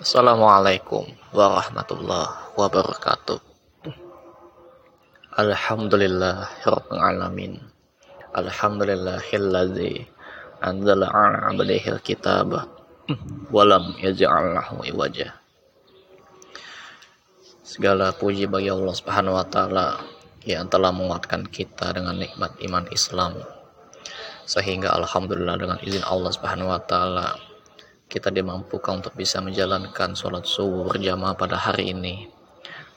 Assalamualaikum 0.00 1.04
warahmatullahi 1.36 2.56
wabarakatuh. 2.56 3.36
Alhamdulillah 5.36 6.48
rabbil 6.64 6.96
alamin. 7.04 7.60
Alhamdulillahilladzi 8.32 10.08
anzala 10.64 11.04
'ala 11.04 11.52
'abdihi 11.52 11.92
al-kitaba 11.92 12.64
wa 13.52 13.60
lam 13.60 13.92
yaj'al 14.00 14.56
lahu 14.56 14.80
iwaja. 14.88 15.36
Segala 17.60 18.16
puji 18.16 18.48
bagi 18.48 18.72
Allah 18.72 18.96
Subhanahu 18.96 19.36
wa 19.36 19.44
taala 19.44 20.00
yang 20.48 20.64
telah 20.72 20.96
menguatkan 20.96 21.44
kita 21.44 21.92
dengan 21.92 22.16
nikmat 22.16 22.56
iman 22.64 22.88
Islam 22.88 23.36
sehingga 24.48 24.96
alhamdulillah 24.96 25.60
dengan 25.60 25.76
izin 25.84 26.08
Allah 26.08 26.32
Subhanahu 26.32 26.72
wa 26.72 26.80
taala 26.88 27.49
kita 28.10 28.34
dimampukan 28.34 28.98
untuk 28.98 29.14
bisa 29.14 29.38
menjalankan 29.38 30.18
sholat 30.18 30.42
subuh 30.42 30.90
berjamaah 30.90 31.38
pada 31.38 31.54
hari 31.54 31.94
ini. 31.94 32.26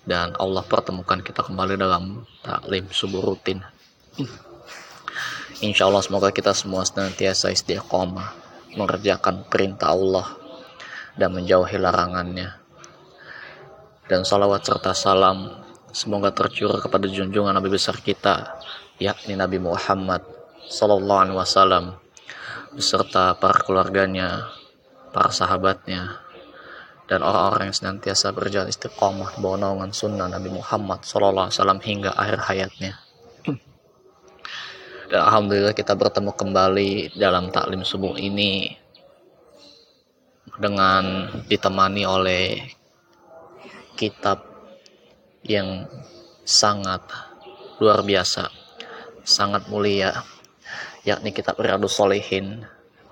Dan 0.01 0.33
Allah 0.41 0.65
pertemukan 0.65 1.21
kita 1.21 1.45
kembali 1.45 1.77
dalam 1.77 2.25
taklim 2.41 2.89
subuh 2.89 3.21
rutin. 3.21 3.61
Insya 5.63 5.85
Allah 5.87 6.01
semoga 6.01 6.33
kita 6.33 6.51
semua 6.51 6.81
senantiasa 6.83 7.53
istiqomah 7.53 8.33
mengerjakan 8.73 9.45
perintah 9.47 9.93
Allah 9.93 10.27
dan 11.13 11.31
menjauhi 11.31 11.77
larangannya. 11.77 12.57
Dan 14.09 14.27
salawat 14.27 14.65
serta 14.65 14.91
salam 14.91 15.63
semoga 15.93 16.33
tercurah 16.33 16.81
kepada 16.81 17.07
junjungan 17.07 17.53
Nabi 17.53 17.69
besar 17.71 17.95
kita 18.01 18.59
yakni 18.97 19.37
Nabi 19.37 19.61
Muhammad 19.61 20.25
Sallallahu 20.67 21.21
Alaihi 21.21 21.37
Wasallam 21.37 21.85
beserta 22.73 23.37
para 23.37 23.61
keluarganya, 23.61 24.49
para 25.13 25.29
sahabatnya 25.29 26.23
dan 27.05 27.21
orang-orang 27.21 27.69
yang 27.69 27.77
senantiasa 27.77 28.33
berjalan 28.33 28.73
istiqomah 28.73 29.37
bawah 29.37 29.59
naungan 29.61 29.93
sunnah 29.93 30.25
Nabi 30.25 30.49
Muhammad 30.49 31.05
SAW 31.05 31.53
hingga 31.83 32.15
akhir 32.17 32.39
hayatnya. 32.49 32.97
Dan 35.13 35.19
Alhamdulillah 35.21 35.77
kita 35.77 35.93
bertemu 35.93 36.33
kembali 36.33 37.13
dalam 37.13 37.53
taklim 37.53 37.85
subuh 37.85 38.17
ini 38.17 38.73
dengan 40.57 41.29
ditemani 41.45 42.03
oleh 42.07 42.65
kitab 43.93 44.41
yang 45.45 45.85
sangat 46.41 47.03
luar 47.77 48.01
biasa, 48.01 48.49
sangat 49.21 49.69
mulia, 49.69 50.23
yakni 51.05 51.29
kitab 51.29 51.59
Riyadus 51.59 51.93
Solihin 51.93 52.63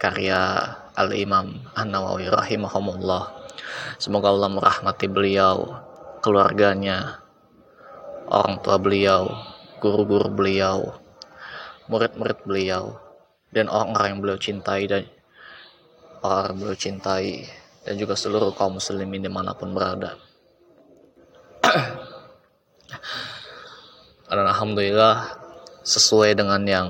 karya 0.01 0.73
Al-Imam 0.95 1.55
An-Nawawi 1.75 2.27
rahimahumullah. 2.27 3.31
Semoga 3.95 4.31
Allah 4.33 4.51
merahmati 4.51 5.07
beliau, 5.07 5.79
keluarganya, 6.19 7.23
orang 8.27 8.59
tua 8.59 8.75
beliau, 8.75 9.31
guru-guru 9.79 10.27
beliau, 10.27 10.99
murid-murid 11.87 12.43
beliau, 12.43 12.99
dan 13.55 13.67
orang-orang 13.71 14.07
yang 14.15 14.19
beliau 14.23 14.39
cintai 14.39 14.87
dan 14.87 15.03
orang 16.23 16.53
yang 16.53 16.57
beliau 16.59 16.77
cintai 16.77 17.47
dan 17.81 17.97
juga 17.97 18.13
seluruh 18.13 18.53
kaum 18.53 18.77
muslimin 18.77 19.25
di 19.25 19.31
mana 19.31 19.57
pun 19.57 19.73
berada. 19.73 20.15
dan 24.31 24.47
Alhamdulillah 24.47 25.35
sesuai 25.81 26.37
dengan 26.37 26.61
yang 26.63 26.89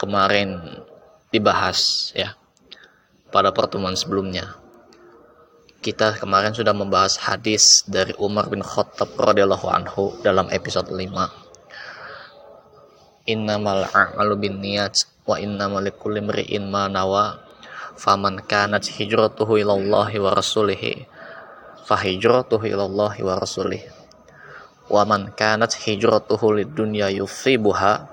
kemarin 0.00 0.80
dibahas 1.28 2.10
ya 2.16 2.39
pada 3.30 3.54
pertemuan 3.54 3.94
sebelumnya. 3.94 4.58
Kita 5.80 6.20
kemarin 6.20 6.52
sudah 6.52 6.76
membahas 6.76 7.16
hadis 7.24 7.88
dari 7.88 8.12
Umar 8.20 8.52
bin 8.52 8.60
Khattab 8.60 9.16
radhiyallahu 9.16 9.64
anhu 9.72 10.12
dalam 10.20 10.52
episode 10.52 10.92
5. 10.92 11.08
Innamal 13.32 13.88
a'malu 13.88 14.34
binniyat 14.36 15.08
wa 15.24 15.40
innamal 15.40 15.80
likulli 15.80 16.20
imri'in 16.20 16.68
ma 16.68 16.84
nawa. 16.84 17.40
Faman 17.96 18.44
kanat 18.44 18.92
hijratuhu 18.92 19.56
ilallahi 19.56 20.20
wa 20.20 20.36
rasulihi 20.36 21.08
fahijratuhu 21.90 22.70
ilallahi 22.70 23.24
wa 23.26 23.34
rasulihi. 23.40 23.88
Wa 24.90 25.02
man 25.02 25.34
kanat 25.34 25.74
hijratuhu 25.74 26.60
lidunya 26.60 27.10
yusibuha 27.10 28.10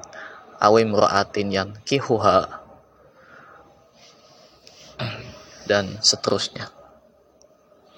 aw 0.58 0.74
imra'atin 0.82 1.54
yankihuha 1.54 2.67
dan 5.68 6.00
seterusnya. 6.00 6.72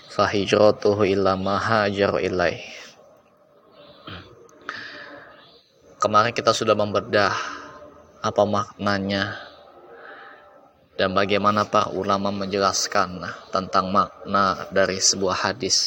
Fahijratuhu 0.10 1.06
illa 1.06 1.38
mahajar 1.38 2.18
ilaih. 2.18 2.66
Kemarin 6.02 6.34
kita 6.34 6.52
sudah 6.52 6.74
membedah 6.74 7.32
apa 8.20 8.44
maknanya 8.44 9.38
dan 11.00 11.16
bagaimana 11.16 11.64
para 11.64 11.96
ulama 11.96 12.28
menjelaskan 12.28 13.24
tentang 13.56 13.88
makna 13.88 14.68
dari 14.76 15.00
sebuah 15.00 15.48
hadis 15.48 15.78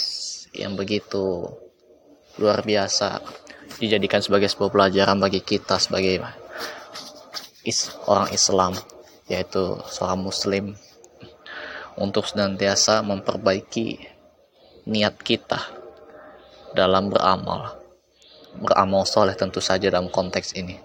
yang 0.57 0.73
begitu 0.73 1.45
luar 2.41 2.65
biasa 2.65 3.21
dijadikan 3.77 4.25
sebagai 4.25 4.49
sebuah 4.49 4.73
pelajaran 4.73 5.21
bagi 5.21 5.45
kita 5.45 5.77
sebagai 5.77 6.25
orang 8.09 8.29
Islam 8.33 8.73
yaitu 9.29 9.77
seorang 9.93 10.21
muslim 10.25 10.73
untuk 11.99 12.25
senantiasa 12.25 13.05
memperbaiki 13.05 14.01
niat 14.89 15.19
kita 15.21 15.61
dalam 16.73 17.13
beramal. 17.13 17.79
Beramal 18.53 19.09
soleh 19.09 19.37
tentu 19.37 19.61
saja 19.61 19.89
dalam 19.89 20.13
konteks 20.13 20.57
ini. 20.57 20.77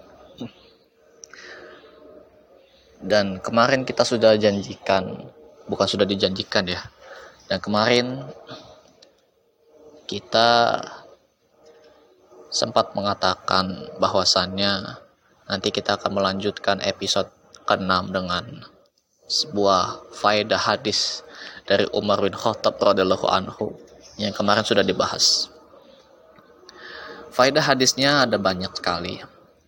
Dan 2.97 3.37
kemarin 3.43 3.85
kita 3.85 4.01
sudah 4.01 4.33
janjikan, 4.35 5.29
bukan 5.69 5.87
sudah 5.87 6.07
dijanjikan 6.07 6.65
ya. 6.65 6.81
Dan 7.47 7.61
kemarin 7.61 8.25
kita 10.07 10.81
sempat 12.47 12.95
mengatakan 12.95 13.91
bahwasannya 13.99 15.03
nanti 15.45 15.69
kita 15.69 15.99
akan 15.99 16.11
melanjutkan 16.15 16.79
episode 16.81 17.29
ke-6 17.67 18.11
dengan 18.11 18.43
sebuah 19.27 20.07
faedah 20.15 20.59
hadis 20.59 21.21
dari 21.67 21.83
Umar 21.91 22.23
bin 22.23 22.31
Khattab 22.31 22.79
radhiyallahu 22.79 23.27
anhu 23.27 23.75
yang 24.15 24.31
kemarin 24.31 24.63
sudah 24.63 24.87
dibahas. 24.87 25.51
Faedah 27.35 27.61
hadisnya 27.61 28.23
ada 28.23 28.39
banyak 28.39 28.71
sekali 28.73 29.19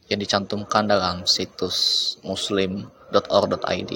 yang 0.09 0.17
dicantumkan 0.17 0.89
dalam 0.89 1.27
situs 1.27 2.17
muslim.org.id. 2.25 3.93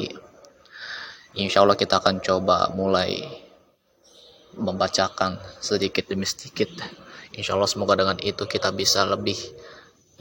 Insya 1.34 1.66
Allah 1.66 1.80
kita 1.80 1.98
akan 1.98 2.22
coba 2.22 2.70
mulai 2.76 3.24
membacakan 4.54 5.42
sedikit 5.58 6.06
demi 6.12 6.28
sedikit. 6.30 6.70
Insya 7.34 7.58
Allah 7.58 7.72
semoga 7.72 7.98
dengan 7.98 8.20
itu 8.22 8.46
kita 8.46 8.70
bisa 8.70 9.10
lebih 9.10 9.40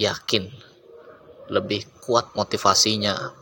yakin, 0.00 0.48
lebih 1.52 1.84
kuat 2.00 2.32
motivasinya 2.32 3.41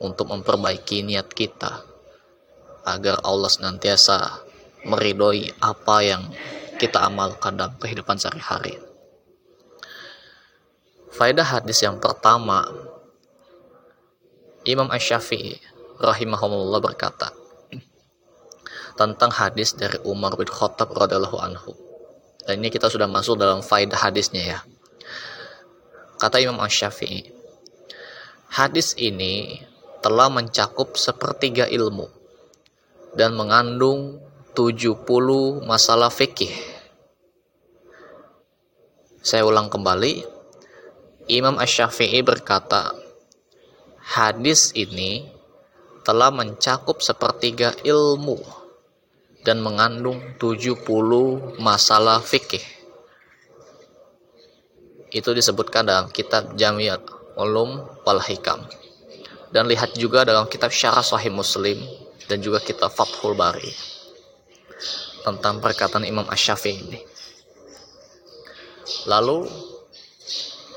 untuk 0.00 0.32
memperbaiki 0.32 1.04
niat 1.04 1.28
kita 1.28 1.84
agar 2.88 3.20
Allah 3.20 3.52
senantiasa 3.52 4.40
meridoi 4.88 5.52
apa 5.60 5.96
yang 6.00 6.22
kita 6.80 7.04
amalkan 7.04 7.60
dalam 7.60 7.76
kehidupan 7.76 8.16
sehari-hari. 8.16 8.80
Faedah 11.12 11.44
hadis 11.44 11.84
yang 11.84 12.00
pertama, 12.00 12.64
Imam 14.64 14.88
Ash-Syafi'i 14.88 15.60
rahimahullah 16.00 16.80
berkata 16.80 17.36
tentang 18.96 19.32
hadis 19.32 19.76
dari 19.76 20.00
Umar 20.08 20.36
bin 20.40 20.48
Khattab 20.48 20.92
radhiyallahu 20.96 21.36
anhu. 21.40 21.72
Dan 22.44 22.64
ini 22.64 22.72
kita 22.72 22.88
sudah 22.88 23.04
masuk 23.04 23.36
dalam 23.36 23.60
faedah 23.60 24.00
hadisnya 24.00 24.56
ya. 24.56 24.58
Kata 26.16 26.40
Imam 26.40 26.60
Ash-Syafi'i, 26.60 27.32
hadis 28.48 28.96
ini 28.96 29.60
telah 30.00 30.32
mencakup 30.32 30.96
sepertiga 30.96 31.68
ilmu 31.68 32.08
dan 33.12 33.36
mengandung 33.36 34.20
70 34.56 35.04
masalah 35.68 36.08
fikih. 36.08 36.52
Saya 39.20 39.44
ulang 39.44 39.68
kembali. 39.68 40.40
Imam 41.30 41.60
Ash-Syafi'i 41.62 42.26
berkata, 42.26 42.90
hadis 44.02 44.74
ini 44.74 45.30
telah 46.02 46.34
mencakup 46.34 46.98
sepertiga 46.98 47.70
ilmu 47.86 48.40
dan 49.46 49.62
mengandung 49.62 50.18
70 50.42 50.82
masalah 51.62 52.18
fikih. 52.18 52.64
Itu 55.14 55.30
disebutkan 55.36 55.86
dalam 55.86 56.10
kitab 56.10 56.58
Jamiat 56.58 57.02
Ulum 57.38 57.86
wal 58.02 58.22
Hikam 58.26 58.66
dan 59.50 59.66
lihat 59.66 59.94
juga 59.98 60.22
dalam 60.22 60.46
kitab 60.46 60.70
Syarah 60.70 61.02
Sahih 61.02 61.30
Muslim 61.30 61.78
dan 62.30 62.38
juga 62.38 62.62
kitab 62.62 62.94
Fathul 62.94 63.34
Bari. 63.34 63.98
tentang 65.20 65.60
perkataan 65.60 66.08
Imam 66.08 66.24
Ash-Syafi'i 66.24 66.80
ini. 66.80 67.00
Lalu 69.04 69.44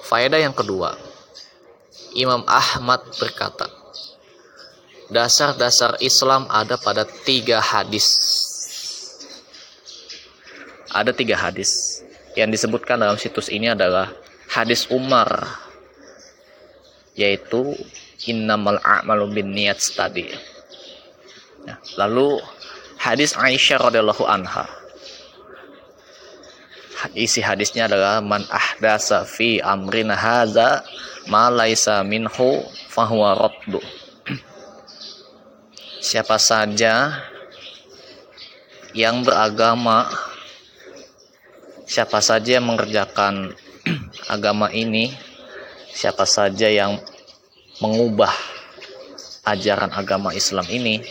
faedah 0.04 0.40
yang 0.40 0.52
kedua, 0.52 1.00
Imam 2.14 2.44
Ahmad 2.44 3.02
berkata, 3.18 3.72
dasar-dasar 5.10 5.98
Islam 6.04 6.46
ada 6.52 6.76
pada 6.76 7.08
tiga 7.08 7.64
hadis. 7.64 8.20
Ada 10.94 11.10
tiga 11.10 11.40
hadis 11.40 12.04
yang 12.38 12.54
disebutkan 12.54 13.02
dalam 13.02 13.18
situs 13.18 13.50
ini 13.50 13.74
adalah 13.74 14.14
hadis 14.46 14.86
Umar, 14.94 15.58
yaitu 17.18 17.74
innamal 18.30 18.80
a'malu 18.82 19.32
niat 19.44 19.80
tadi. 19.96 20.30
Ya, 21.64 21.80
lalu 21.96 22.44
hadis 23.00 23.36
Aisyah 23.40 23.88
radhiyallahu 23.88 24.28
anha 24.28 24.84
isi 27.12 27.44
hadisnya 27.44 27.92
adalah 27.92 28.24
man 28.24 28.48
ahdasa 28.48 29.28
fi 29.28 29.60
amrina 29.60 30.16
hadza 30.16 30.88
ma 31.28 31.52
laisa 31.52 32.00
minhu 32.08 32.64
fahuwa 32.88 33.36
raddu 33.36 33.84
siapa 36.08 36.40
saja 36.40 37.12
yang 38.96 39.28
beragama 39.28 40.08
siapa 41.84 42.24
saja 42.24 42.64
yang 42.64 42.72
mengerjakan 42.72 43.52
agama 44.32 44.72
ini 44.72 45.12
siapa 45.92 46.24
saja 46.24 46.72
yang 46.72 47.04
mengubah 47.82 48.34
ajaran 49.48 49.90
agama 49.94 50.36
Islam 50.36 50.68
ini 50.70 51.02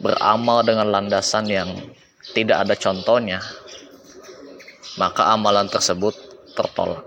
beramal 0.00 0.64
dengan 0.64 0.88
landasan 0.92 1.48
yang 1.48 1.70
tidak 2.36 2.68
ada 2.68 2.74
contohnya 2.76 3.40
maka 5.00 5.32
amalan 5.32 5.70
tersebut 5.70 6.12
tertolak. 6.52 7.06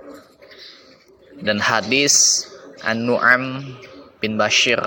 Dan 1.43 1.59
hadis 1.59 2.47
An-Nu'am 2.81 3.75
bin 4.17 4.39
Bashir 4.39 4.79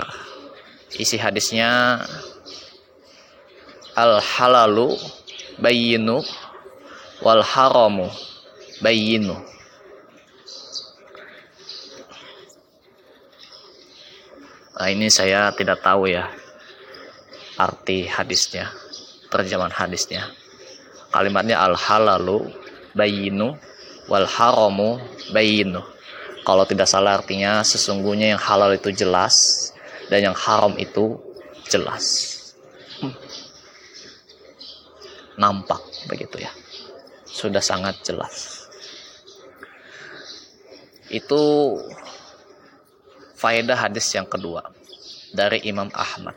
isi 0.97 1.19
hadisnya 1.19 2.01
al 3.93 4.17
halalu 4.19 4.97
bayyinu 5.61 6.23
wal 7.21 7.43
haramu 7.43 8.09
bayyinu 8.81 9.35
Nah, 14.77 14.93
ini 14.93 15.09
saya 15.09 15.49
tidak 15.57 15.81
tahu 15.81 16.05
ya 16.05 16.29
arti 17.57 18.05
hadisnya, 18.05 18.69
terjemahan 19.33 19.73
hadisnya. 19.73 20.29
Kalimatnya 21.09 21.57
al 21.57 21.73
halalu 21.73 22.45
bayinu 22.93 23.57
wal 24.05 24.29
haramu 24.29 25.01
bayinu. 25.33 25.81
Kalau 26.45 26.63
tidak 26.63 26.85
salah 26.85 27.17
artinya 27.17 27.65
sesungguhnya 27.65 28.37
yang 28.37 28.41
halal 28.41 28.71
itu 28.77 28.93
jelas 28.93 29.67
dan 30.13 30.31
yang 30.31 30.37
haram 30.37 30.77
itu 30.77 31.19
jelas. 31.67 32.37
Nampak 35.41 35.81
begitu 36.05 36.45
ya. 36.45 36.53
Sudah 37.25 37.65
sangat 37.65 37.99
jelas. 38.05 38.69
Itu 41.09 41.75
faedah 43.37 43.77
hadis 43.77 44.09
yang 44.17 44.25
kedua 44.25 44.65
dari 45.31 45.61
Imam 45.69 45.87
Ahmad. 45.93 46.33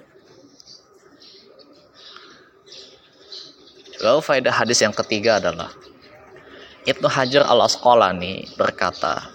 Lalu 4.00 4.20
faedah 4.20 4.52
hadis 4.52 4.80
yang 4.80 4.92
ketiga 4.92 5.40
adalah 5.40 5.72
Ibnu 6.88 7.08
Hajar 7.08 7.44
al 7.44 7.60
Asqalani 7.64 8.48
berkata, 8.56 9.28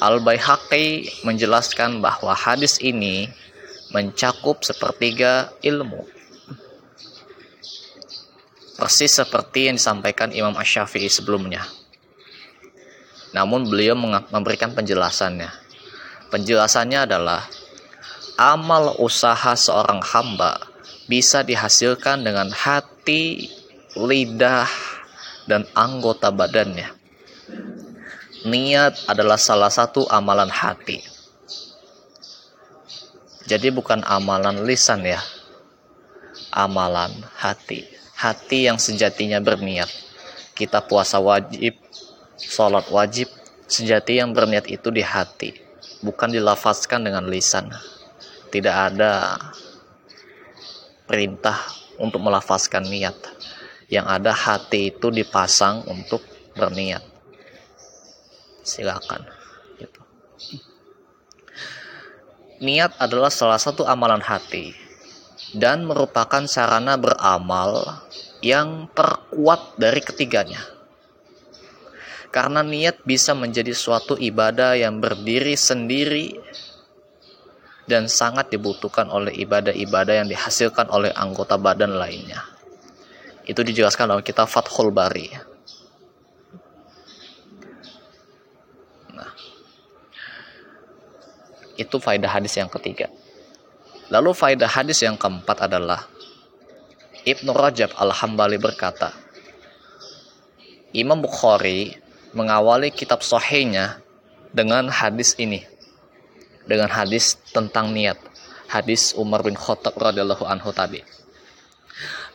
Al 0.00 0.20
Baihaqi 0.20 1.08
menjelaskan 1.24 2.00
bahwa 2.04 2.32
hadis 2.32 2.80
ini 2.80 3.28
mencakup 3.92 4.64
sepertiga 4.64 5.52
ilmu. 5.60 6.04
Persis 8.76 9.16
seperti 9.16 9.72
yang 9.72 9.80
disampaikan 9.80 10.32
Imam 10.36 10.52
Ash-Syafi'i 10.52 11.08
sebelumnya. 11.08 11.64
Namun 13.32 13.68
beliau 13.68 13.96
memberikan 14.32 14.76
penjelasannya. 14.76 15.65
Penjelasannya 16.36 17.08
adalah 17.08 17.48
amal 18.36 19.00
usaha 19.00 19.56
seorang 19.56 20.04
hamba 20.04 20.60
bisa 21.08 21.40
dihasilkan 21.40 22.20
dengan 22.28 22.52
hati, 22.52 23.48
lidah, 23.96 24.68
dan 25.48 25.64
anggota 25.72 26.28
badannya. 26.28 26.92
Niat 28.44 29.08
adalah 29.08 29.40
salah 29.40 29.72
satu 29.72 30.04
amalan 30.12 30.52
hati. 30.52 31.00
Jadi 33.48 33.72
bukan 33.72 34.04
amalan 34.04 34.60
lisan 34.68 35.08
ya. 35.08 35.24
Amalan 36.52 37.16
hati. 37.40 37.88
Hati 38.12 38.68
yang 38.68 38.76
sejatinya 38.76 39.40
berniat. 39.40 39.88
Kita 40.52 40.84
puasa 40.84 41.16
wajib, 41.16 41.80
sholat 42.36 42.92
wajib, 42.92 43.32
sejati 43.64 44.20
yang 44.20 44.36
berniat 44.36 44.68
itu 44.68 44.92
di 44.92 45.00
hati. 45.00 45.65
Bukan 46.04 46.32
dilafazkan 46.32 47.04
dengan 47.04 47.28
lisan. 47.28 47.72
Tidak 48.52 48.76
ada 48.92 49.36
perintah 51.06 51.56
untuk 52.02 52.20
melafazkan 52.20 52.84
niat 52.84 53.16
yang 53.86 54.04
ada 54.10 54.34
hati 54.34 54.90
itu 54.90 55.08
dipasang 55.14 55.86
untuk 55.86 56.20
berniat 56.58 57.02
silakan 58.66 59.22
gitu. 59.78 60.02
niat 62.58 62.98
adalah 62.98 63.30
salah 63.30 63.62
satu 63.62 63.86
amalan 63.86 64.18
hati 64.18 64.74
dan 65.54 65.86
merupakan 65.86 66.42
sarana 66.50 66.98
beramal 66.98 68.02
yang 68.42 68.90
terkuat 68.90 69.78
dari 69.78 70.02
ketiganya 70.02 70.58
karena 72.36 72.60
niat 72.60 73.00
bisa 73.00 73.32
menjadi 73.32 73.72
suatu 73.72 74.12
ibadah 74.20 74.76
yang 74.76 75.00
berdiri 75.00 75.56
sendiri 75.56 76.36
dan 77.88 78.12
sangat 78.12 78.52
dibutuhkan 78.52 79.08
oleh 79.08 79.32
ibadah-ibadah 79.40 80.20
yang 80.20 80.28
dihasilkan 80.28 80.92
oleh 80.92 81.08
anggota 81.16 81.56
badan 81.56 81.96
lainnya. 81.96 82.44
Itu 83.48 83.64
dijelaskan 83.64 84.12
dalam 84.12 84.20
kitab 84.20 84.52
Fathul 84.52 84.92
Bari. 84.92 85.32
Nah, 89.16 89.32
itu 91.80 91.96
faedah 91.96 92.36
hadis 92.36 92.52
yang 92.60 92.68
ketiga. 92.68 93.08
Lalu 94.12 94.36
faedah 94.36 94.68
hadis 94.68 95.00
yang 95.00 95.16
keempat 95.16 95.72
adalah 95.72 96.04
Ibnu 97.24 97.48
Rajab 97.56 97.96
Al-Hambali 97.96 98.60
berkata, 98.60 99.16
Imam 100.92 101.24
Bukhari 101.24 102.04
mengawali 102.36 102.92
kitab 102.92 103.24
sahihnya 103.24 104.04
dengan 104.52 104.92
hadis 104.92 105.32
ini. 105.40 105.64
Dengan 106.68 106.92
hadis 106.92 107.40
tentang 107.56 107.96
niat. 107.96 108.20
Hadis 108.68 109.16
Umar 109.16 109.40
bin 109.40 109.56
Khattab 109.56 109.96
radhiyallahu 109.96 110.44
anhu 110.44 110.74
tadi 110.74 111.00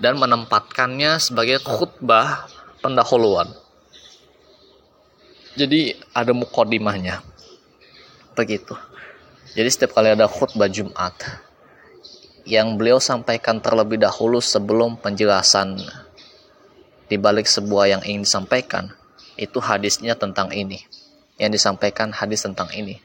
dan 0.01 0.17
menempatkannya 0.17 1.21
sebagai 1.21 1.61
khutbah 1.61 2.49
pendahuluan. 2.81 3.53
Jadi 5.53 5.93
ada 6.17 6.33
mukodimahnya. 6.33 7.21
Begitu. 8.33 8.73
Jadi 9.53 9.69
setiap 9.69 9.99
kali 9.99 10.15
ada 10.15 10.25
khutbah 10.25 10.71
Jumat 10.71 11.13
yang 12.47 12.73
beliau 12.79 12.97
sampaikan 12.97 13.61
terlebih 13.61 14.01
dahulu 14.01 14.41
sebelum 14.41 14.97
penjelasan 14.97 15.77
di 17.05 17.19
balik 17.19 17.45
sebuah 17.45 17.91
yang 17.91 18.01
ingin 18.07 18.23
disampaikan, 18.25 18.89
itu 19.37 19.59
hadisnya 19.61 20.17
tentang 20.17 20.51
ini. 20.51 20.81
Yang 21.39 21.61
disampaikan 21.61 22.13
hadis 22.13 22.43
tentang 22.43 22.69
ini. 22.75 22.99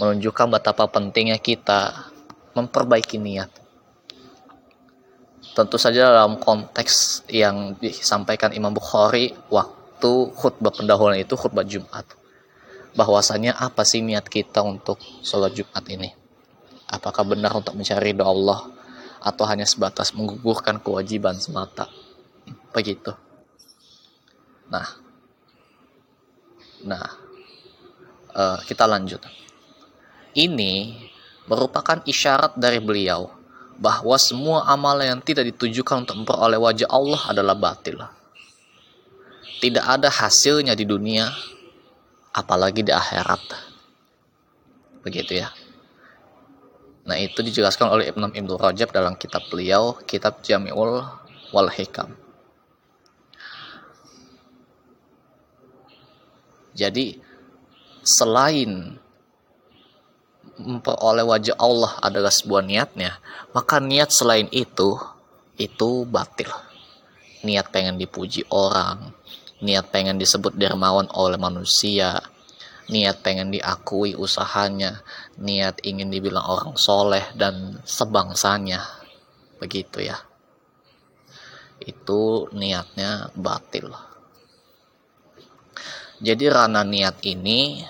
Menunjukkan 0.00 0.46
betapa 0.48 0.88
pentingnya 0.88 1.36
kita 1.36 2.10
memperbaiki 2.56 3.20
niat. 3.20 3.50
Tentu 5.50 5.76
saja 5.76 6.14
dalam 6.14 6.38
konteks 6.38 7.26
yang 7.26 7.74
disampaikan 7.82 8.54
Imam 8.54 8.70
Bukhari 8.70 9.34
waktu 9.50 10.30
khutbah 10.36 10.70
pendahuluan 10.70 11.18
itu 11.18 11.34
khutbah 11.34 11.66
Jumat. 11.66 12.06
Bahwasanya 12.94 13.58
apa 13.58 13.82
sih 13.86 14.02
niat 14.02 14.26
kita 14.26 14.62
untuk 14.62 14.98
sholat 15.22 15.54
Jumat 15.54 15.84
ini? 15.90 16.10
Apakah 16.90 17.22
benar 17.22 17.54
untuk 17.54 17.78
mencari 17.78 18.14
doa 18.14 18.30
Allah? 18.30 18.60
Atau 19.20 19.44
hanya 19.46 19.68
sebatas 19.68 20.16
menggugurkan 20.16 20.80
kewajiban 20.80 21.38
semata? 21.38 21.86
Begitu. 22.72 23.14
Nah 24.70 25.09
nah 26.86 27.06
uh, 28.34 28.58
kita 28.64 28.84
lanjut 28.88 29.20
ini 30.36 30.94
merupakan 31.50 31.98
isyarat 32.06 32.54
dari 32.54 32.78
beliau 32.78 33.40
bahwa 33.80 34.14
semua 34.20 34.68
amal 34.68 35.00
yang 35.00 35.24
tidak 35.24 35.48
ditujukan 35.56 36.04
untuk 36.04 36.22
memperoleh 36.22 36.60
wajah 36.60 36.88
Allah 36.92 37.20
adalah 37.32 37.56
batil. 37.56 37.96
Tidak 39.60 39.80
ada 39.80 40.12
hasilnya 40.12 40.76
di 40.76 40.84
dunia, 40.84 41.32
apalagi 42.36 42.84
di 42.84 42.92
akhirat. 42.92 43.40
Begitu 45.00 45.40
ya. 45.40 45.48
Nah 47.08 47.16
itu 47.16 47.40
dijelaskan 47.40 47.88
oleh 47.88 48.12
Ibn 48.12 48.36
Ibnu 48.36 48.54
Rajab 48.60 48.92
dalam 48.92 49.16
kitab 49.16 49.48
beliau, 49.48 49.96
kitab 50.04 50.44
Jami'ul 50.44 51.00
Wal 51.50 51.72
Hikam. 51.72 52.12
Jadi 56.74 57.18
selain 58.04 58.96
memperoleh 60.60 61.24
wajah 61.24 61.56
Allah 61.56 61.96
adalah 62.04 62.32
sebuah 62.32 62.62
niatnya, 62.64 63.16
maka 63.56 63.80
niat 63.80 64.12
selain 64.12 64.46
itu 64.52 64.96
itu 65.56 66.04
batil. 66.08 66.48
Niat 67.40 67.72
pengen 67.72 67.96
dipuji 67.96 68.44
orang, 68.52 69.16
niat 69.64 69.88
pengen 69.88 70.20
disebut 70.20 70.56
dermawan 70.56 71.08
oleh 71.16 71.40
manusia, 71.40 72.20
niat 72.92 73.24
pengen 73.24 73.48
diakui 73.52 74.12
usahanya, 74.12 75.00
niat 75.40 75.80
ingin 75.84 76.12
dibilang 76.12 76.44
orang 76.44 76.76
soleh 76.76 77.24
dan 77.36 77.80
sebangsanya, 77.84 78.84
begitu 79.56 80.04
ya. 80.04 80.20
Itu 81.80 82.52
niatnya 82.52 83.32
batil. 83.32 83.88
Jadi 86.20 86.52
rana 86.52 86.84
niat 86.84 87.24
ini 87.24 87.80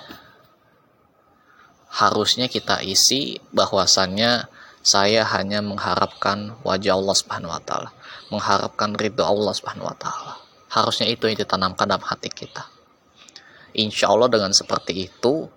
harusnya 1.91 2.47
kita 2.47 2.79
isi 2.87 3.43
bahwasannya 3.51 4.47
saya 4.81 5.27
hanya 5.35 5.59
mengharapkan 5.61 6.55
wajah 6.63 6.95
Allah 6.95 7.17
Subhanahu 7.19 7.51
wa 7.51 7.59
taala, 7.59 7.91
mengharapkan 8.31 8.95
ridho 8.95 9.27
Allah 9.27 9.51
Subhanahu 9.51 9.91
wa 9.91 9.97
taala. 9.99 10.39
Harusnya 10.71 11.11
itu 11.11 11.27
yang 11.27 11.43
ditanamkan 11.43 11.91
dalam 11.91 12.07
hati 12.07 12.31
kita. 12.31 12.71
Insya 13.75 14.15
Allah 14.15 14.31
dengan 14.31 14.55
seperti 14.55 15.11
itu 15.11 15.51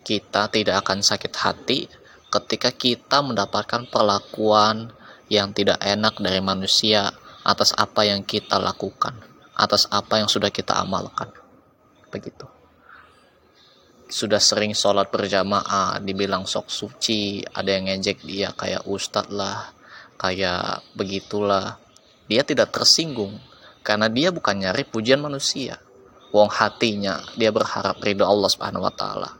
kita 0.00 0.48
tidak 0.48 0.88
akan 0.88 1.04
sakit 1.04 1.32
hati 1.36 1.84
ketika 2.32 2.72
kita 2.72 3.20
mendapatkan 3.20 3.84
perlakuan 3.92 4.88
yang 5.28 5.52
tidak 5.52 5.76
enak 5.84 6.16
dari 6.16 6.40
manusia 6.40 7.12
atas 7.44 7.76
apa 7.76 8.08
yang 8.08 8.24
kita 8.24 8.56
lakukan, 8.56 9.14
atas 9.52 9.84
apa 9.92 10.24
yang 10.24 10.32
sudah 10.32 10.48
kita 10.48 10.80
amalkan. 10.80 11.28
Begitu. 12.16 12.48
Sudah 14.08 14.40
sering 14.40 14.72
sholat 14.72 15.12
berjamaah 15.12 16.00
dibilang 16.00 16.48
sok 16.48 16.72
suci 16.72 17.44
ada 17.44 17.76
yang 17.76 17.92
ngejek 17.92 18.24
dia 18.24 18.48
kayak 18.56 18.88
ustadz 18.88 19.28
lah 19.28 19.68
kayak 20.16 20.80
begitulah. 20.96 21.76
Dia 22.24 22.40
tidak 22.40 22.72
tersinggung 22.72 23.36
karena 23.84 24.08
dia 24.08 24.32
bukan 24.32 24.56
nyari 24.64 24.88
pujian 24.88 25.20
manusia. 25.20 25.76
Wong 26.32 26.48
hatinya 26.48 27.20
dia 27.36 27.52
berharap 27.52 28.00
ridho 28.00 28.24
Allah 28.24 28.48
subhanahu 28.48 28.88
wa 28.88 28.94
ta'ala. 28.94 29.30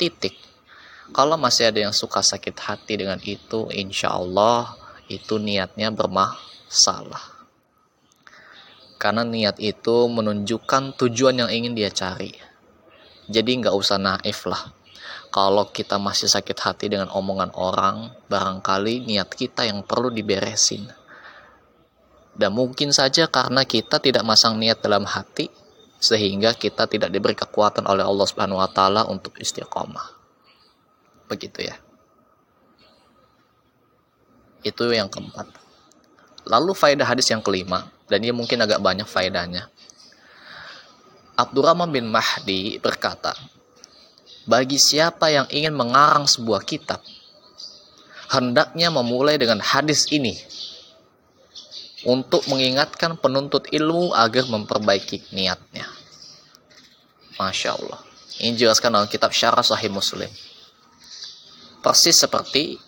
Titik. 0.00 0.34
Kalau 1.12 1.36
masih 1.36 1.68
ada 1.68 1.84
yang 1.84 1.92
suka 1.92 2.24
sakit 2.24 2.56
hati 2.56 2.96
dengan 2.96 3.20
itu 3.20 3.68
insya 3.68 4.16
Allah 4.16 4.72
itu 5.12 5.36
niatnya 5.36 5.92
bermasalah 5.92 7.31
karena 9.02 9.26
niat 9.26 9.58
itu 9.58 10.06
menunjukkan 10.06 10.94
tujuan 10.94 11.42
yang 11.42 11.50
ingin 11.50 11.74
dia 11.74 11.90
cari 11.90 12.52
jadi 13.30 13.50
nggak 13.62 13.76
usah 13.76 13.96
naif 13.96 14.44
lah. 14.50 14.74
Kalau 15.32 15.70
kita 15.72 15.96
masih 15.96 16.28
sakit 16.28 16.58
hati 16.60 16.86
dengan 16.92 17.08
omongan 17.08 17.54
orang, 17.56 18.12
barangkali 18.28 19.08
niat 19.08 19.32
kita 19.32 19.64
yang 19.64 19.80
perlu 19.86 20.12
diberesin. 20.12 20.84
Dan 22.36 22.52
mungkin 22.52 22.92
saja 22.92 23.28
karena 23.28 23.64
kita 23.64 23.96
tidak 23.96 24.24
masang 24.28 24.60
niat 24.60 24.84
dalam 24.84 25.08
hati, 25.08 25.48
sehingga 25.96 26.52
kita 26.52 26.84
tidak 26.84 27.08
diberi 27.08 27.32
kekuatan 27.32 27.88
oleh 27.88 28.04
Allah 28.04 28.26
Subhanahu 28.28 28.60
wa 28.60 28.68
taala 28.68 29.08
untuk 29.08 29.32
istiqomah. 29.40 30.20
Begitu 31.32 31.64
ya. 31.64 31.76
Itu 34.60 34.92
yang 34.92 35.08
keempat. 35.08 35.48
Lalu 36.44 36.76
faedah 36.76 37.08
hadis 37.08 37.32
yang 37.32 37.40
kelima, 37.40 37.88
dan 38.12 38.20
ini 38.20 38.36
mungkin 38.36 38.60
agak 38.60 38.84
banyak 38.84 39.08
faedahnya. 39.08 39.72
Abdurrahman 41.32 41.88
bin 41.88 42.12
Mahdi 42.12 42.76
berkata, 42.76 43.32
bagi 44.44 44.76
siapa 44.76 45.32
yang 45.32 45.48
ingin 45.48 45.72
mengarang 45.72 46.28
sebuah 46.28 46.60
kitab, 46.68 47.00
hendaknya 48.28 48.92
memulai 48.92 49.40
dengan 49.40 49.64
hadis 49.64 50.12
ini 50.12 50.36
untuk 52.04 52.44
mengingatkan 52.52 53.16
penuntut 53.16 53.70
ilmu 53.72 54.12
agar 54.12 54.44
memperbaiki 54.44 55.32
niatnya. 55.32 55.88
Masya 57.40 57.70
Allah. 57.80 58.00
Ini 58.42 58.58
jelaskan 58.58 58.92
dalam 58.92 59.08
kitab 59.08 59.32
Syarah 59.32 59.64
Sahih 59.64 59.88
Muslim. 59.88 60.28
Persis 61.82 62.18
seperti 62.18 62.78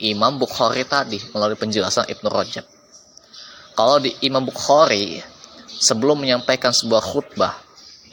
Imam 0.00 0.40
Bukhari 0.40 0.84
tadi 0.88 1.20
melalui 1.32 1.56
penjelasan 1.56 2.08
Ibnu 2.08 2.28
Rajab. 2.28 2.79
Kalau 3.80 3.96
di 3.96 4.12
Imam 4.20 4.44
Bukhari 4.44 5.24
sebelum 5.64 6.20
menyampaikan 6.20 6.68
sebuah 6.68 7.00
khutbah 7.00 7.56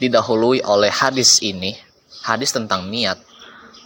didahului 0.00 0.64
oleh 0.64 0.88
hadis 0.88 1.44
ini, 1.44 1.76
hadis 2.24 2.56
tentang 2.56 2.88
niat, 2.88 3.20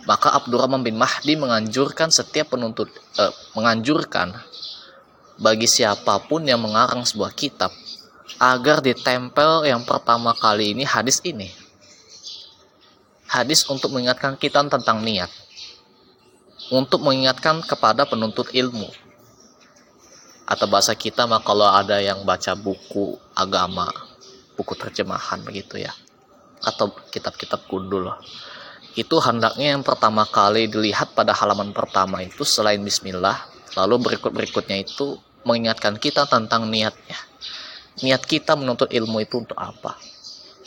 maka 0.07 0.31
Abdurrahman 0.31 0.87
bin 0.87 0.95
Mahdi 0.95 1.35
menganjurkan 1.35 2.15
setiap 2.15 2.55
penuntut 2.55 2.87
eh, 3.19 3.35
menganjurkan 3.59 4.31
bagi 5.43 5.67
siapa 5.67 6.23
pun 6.23 6.47
yang 6.47 6.63
mengarang 6.63 7.03
sebuah 7.03 7.35
kitab 7.35 7.75
agar 8.39 8.79
ditempel 8.79 9.67
yang 9.67 9.83
pertama 9.83 10.39
kali 10.39 10.79
ini 10.79 10.87
hadis 10.87 11.19
ini. 11.27 11.51
Hadis 13.27 13.67
untuk 13.67 13.91
mengingatkan 13.91 14.39
kita 14.39 14.63
tentang 14.71 15.03
niat. 15.03 15.35
Untuk 16.71 17.03
mengingatkan 17.03 17.59
kepada 17.67 18.07
penuntut 18.07 18.55
ilmu 18.55 19.02
atau 20.53 20.69
bahasa 20.69 20.93
kita 20.93 21.25
mah 21.25 21.41
kalau 21.41 21.65
ada 21.65 21.97
yang 21.97 22.29
baca 22.29 22.53
buku 22.53 23.17
agama 23.33 23.89
buku 24.53 24.77
terjemahan 24.77 25.41
begitu 25.41 25.81
ya. 25.81 25.93
Atau 26.61 26.93
kitab-kitab 27.09 27.65
kudul. 27.65 28.13
Itu 28.93 29.17
hendaknya 29.25 29.73
yang 29.73 29.81
pertama 29.81 30.29
kali 30.29 30.69
dilihat 30.69 31.17
pada 31.17 31.33
halaman 31.33 31.73
pertama 31.73 32.21
itu 32.21 32.45
selain 32.45 32.85
bismillah 32.85 33.49
lalu 33.73 34.13
berikut-berikutnya 34.13 34.85
itu 34.85 35.17
mengingatkan 35.49 35.97
kita 35.97 36.29
tentang 36.29 36.69
niatnya. 36.69 37.17
Niat 38.05 38.29
kita 38.29 38.53
menuntut 38.53 38.93
ilmu 38.93 39.25
itu 39.25 39.41
untuk 39.41 39.57
apa? 39.57 39.97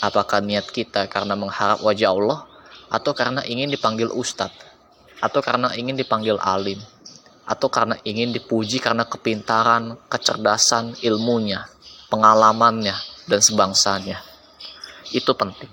Apakah 0.02 0.42
niat 0.42 0.66
kita 0.74 1.06
karena 1.06 1.38
mengharap 1.38 1.86
wajah 1.86 2.10
Allah 2.10 2.50
atau 2.90 3.14
karena 3.14 3.46
ingin 3.46 3.70
dipanggil 3.70 4.10
ustadz 4.10 4.66
atau 5.22 5.40
karena 5.46 5.72
ingin 5.78 5.96
dipanggil 5.96 6.42
alim 6.42 6.82
atau 7.46 7.70
karena 7.70 7.96
ingin 8.02 8.34
dipuji 8.34 8.82
karena 8.82 9.06
kepintaran, 9.06 10.02
kecerdasan, 10.10 10.98
ilmunya, 11.06 11.70
pengalamannya, 12.10 12.98
dan 13.30 13.40
sebangsanya. 13.42 14.18
Itu 15.14 15.38
penting. 15.38 15.70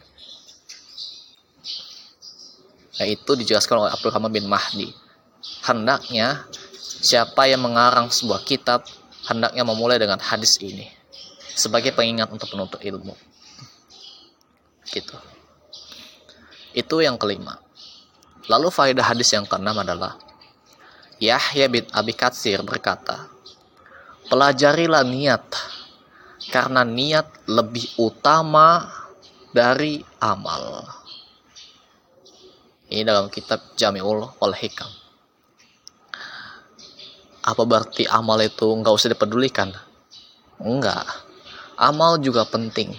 Yaitu 3.00 3.32
dijelaskan 3.40 3.88
oleh 3.88 3.90
Abdul 3.96 4.12
Rahman 4.12 4.32
bin 4.32 4.44
Mahdi. 4.44 4.92
Hendaknya 5.64 6.44
siapa 7.02 7.48
yang 7.48 7.64
mengarang 7.64 8.12
sebuah 8.12 8.44
kitab, 8.44 8.84
hendaknya 9.24 9.64
memulai 9.64 9.96
dengan 9.96 10.20
hadis 10.20 10.60
ini. 10.60 10.92
Sebagai 11.56 11.96
pengingat 11.96 12.28
untuk 12.28 12.52
penuntut 12.52 12.84
ilmu. 12.84 13.16
Gitu. 14.92 15.16
Itu 16.76 17.00
yang 17.00 17.16
kelima. 17.16 17.56
Lalu 18.48 18.68
faedah 18.68 19.04
hadis 19.08 19.32
yang 19.32 19.48
keenam 19.48 19.76
adalah 19.80 20.20
Yahya 21.22 21.70
bin 21.70 21.86
Abi 21.94 22.18
Katsir 22.18 22.66
berkata, 22.66 23.30
Pelajarilah 24.26 25.06
niat, 25.06 25.46
karena 26.50 26.82
niat 26.82 27.46
lebih 27.46 27.94
utama 27.94 28.90
dari 29.54 30.02
amal. 30.18 30.82
Ini 32.90 33.06
dalam 33.06 33.30
kitab 33.30 33.62
Jami'ul 33.78 34.34
Wal 34.42 34.56
Hikam. 34.58 34.90
Apa 37.46 37.62
berarti 37.70 38.02
amal 38.10 38.42
itu 38.42 38.66
nggak 38.66 38.90
usah 38.90 39.14
dipedulikan? 39.14 39.70
Enggak. 40.58 41.06
Amal 41.78 42.18
juga 42.18 42.42
penting. 42.50 42.98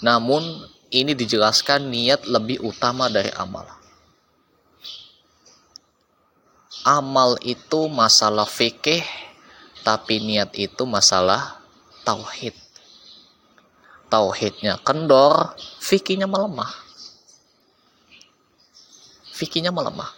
Namun 0.00 0.64
ini 0.88 1.12
dijelaskan 1.12 1.92
niat 1.92 2.24
lebih 2.24 2.64
utama 2.64 3.12
dari 3.12 3.28
amal 3.36 3.79
amal 6.84 7.36
itu 7.44 7.88
masalah 7.92 8.48
fikih 8.48 9.04
tapi 9.84 10.20
niat 10.20 10.52
itu 10.56 10.84
masalah 10.84 11.60
tauhid. 12.04 12.56
Tauhidnya 14.10 14.80
kendor 14.82 15.54
fikihnya 15.80 16.26
melemah. 16.26 16.70
Fikihnya 19.30 19.72
melemah. 19.72 20.10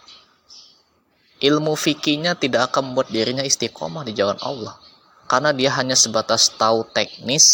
Ilmu 1.43 1.75
fikihnya 1.75 2.35
tidak 2.39 2.71
akan 2.71 2.91
membuat 2.91 3.11
dirinya 3.11 3.43
istiqomah 3.43 4.07
di 4.07 4.15
jalan 4.15 4.39
Allah. 4.39 4.75
Karena 5.27 5.55
dia 5.55 5.71
hanya 5.75 5.95
sebatas 5.95 6.51
tahu 6.51 6.83
teknis 6.91 7.45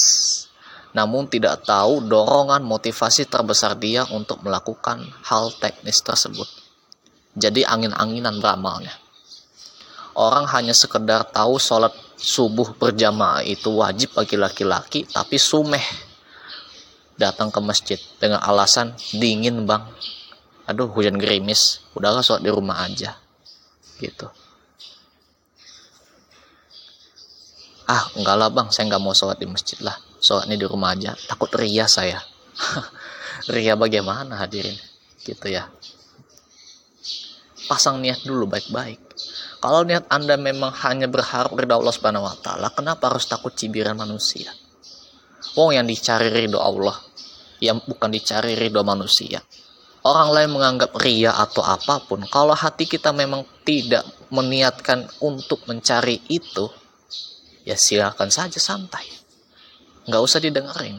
namun 0.89 1.29
tidak 1.29 1.69
tahu 1.69 2.01
dorongan 2.01 2.65
motivasi 2.65 3.29
terbesar 3.29 3.77
dia 3.77 4.09
untuk 4.09 4.41
melakukan 4.41 5.05
hal 5.21 5.53
teknis 5.61 6.01
tersebut 6.01 6.58
jadi 7.39 7.65
angin-anginan 7.65 8.43
beramalnya 8.43 8.93
orang 10.19 10.45
hanya 10.51 10.75
sekedar 10.75 11.23
tahu 11.31 11.55
sholat 11.55 11.95
subuh 12.19 12.75
berjamaah 12.75 13.47
itu 13.47 13.71
wajib 13.71 14.11
bagi 14.11 14.35
laki-laki 14.35 15.07
tapi 15.07 15.39
sumeh. 15.39 15.83
Datang 17.19 17.51
ke 17.51 17.59
masjid 17.59 17.99
dengan 18.19 18.39
alasan 18.43 18.95
dingin 19.15 19.67
bang. 19.67 19.83
Aduh 20.67 20.87
hujan 20.91 21.19
gerimis. 21.19 21.83
Udahlah 21.91 22.23
sholat 22.23 22.43
di 22.43 22.51
rumah 22.51 22.83
aja. 22.83 23.19
Gitu. 23.99 24.27
Ah 27.91 28.07
enggak 28.15 28.35
lah 28.39 28.47
bang. 28.47 28.67
Saya 28.71 28.87
nggak 28.87 29.03
mau 29.03 29.11
sholat 29.11 29.35
di 29.35 29.47
masjid 29.51 29.75
lah. 29.83 29.99
Sholatnya 30.23 30.55
di 30.55 30.63
rumah 30.67 30.95
aja. 30.95 31.11
Takut 31.27 31.51
ria 31.59 31.87
saya. 31.87 32.19
Ria 33.55 33.79
bagaimana 33.79 34.35
hadirin? 34.35 34.75
Gitu 35.23 35.47
ya 35.47 35.71
pasang 37.69 38.01
niat 38.01 38.25
dulu 38.25 38.49
baik-baik 38.49 38.97
kalau 39.61 39.85
niat 39.85 40.09
anda 40.09 40.33
memang 40.41 40.73
hanya 40.81 41.05
berharap 41.05 41.53
ridho 41.53 41.77
Allah 41.77 41.93
subhanahu 41.93 42.25
wa 42.25 42.33
ta'ala 42.33 42.73
kenapa 42.73 43.13
harus 43.13 43.29
takut 43.29 43.53
cibiran 43.53 43.93
manusia 43.93 44.49
Wong 45.53 45.77
yang 45.77 45.85
dicari 45.85 46.33
ridho 46.33 46.57
Allah 46.57 46.97
yang 47.61 47.77
bukan 47.85 48.09
dicari 48.09 48.57
ridho 48.57 48.81
manusia 48.81 49.39
orang 50.03 50.29
lain 50.31 50.49
menganggap 50.55 50.91
ria 50.99 51.35
atau 51.35 51.63
apa 51.63 51.99
pun, 52.03 52.23
kalau 52.31 52.55
hati 52.55 52.87
kita 52.87 53.11
memang 53.11 53.43
tidak 53.67 54.05
meniatkan 54.31 55.03
untuk 55.19 55.65
mencari 55.67 56.23
itu, 56.31 56.69
ya 57.67 57.75
silakan 57.75 58.31
saja 58.31 58.57
santai. 58.61 59.03
Nggak 60.07 60.21
usah 60.23 60.39
didengerin. 60.39 60.97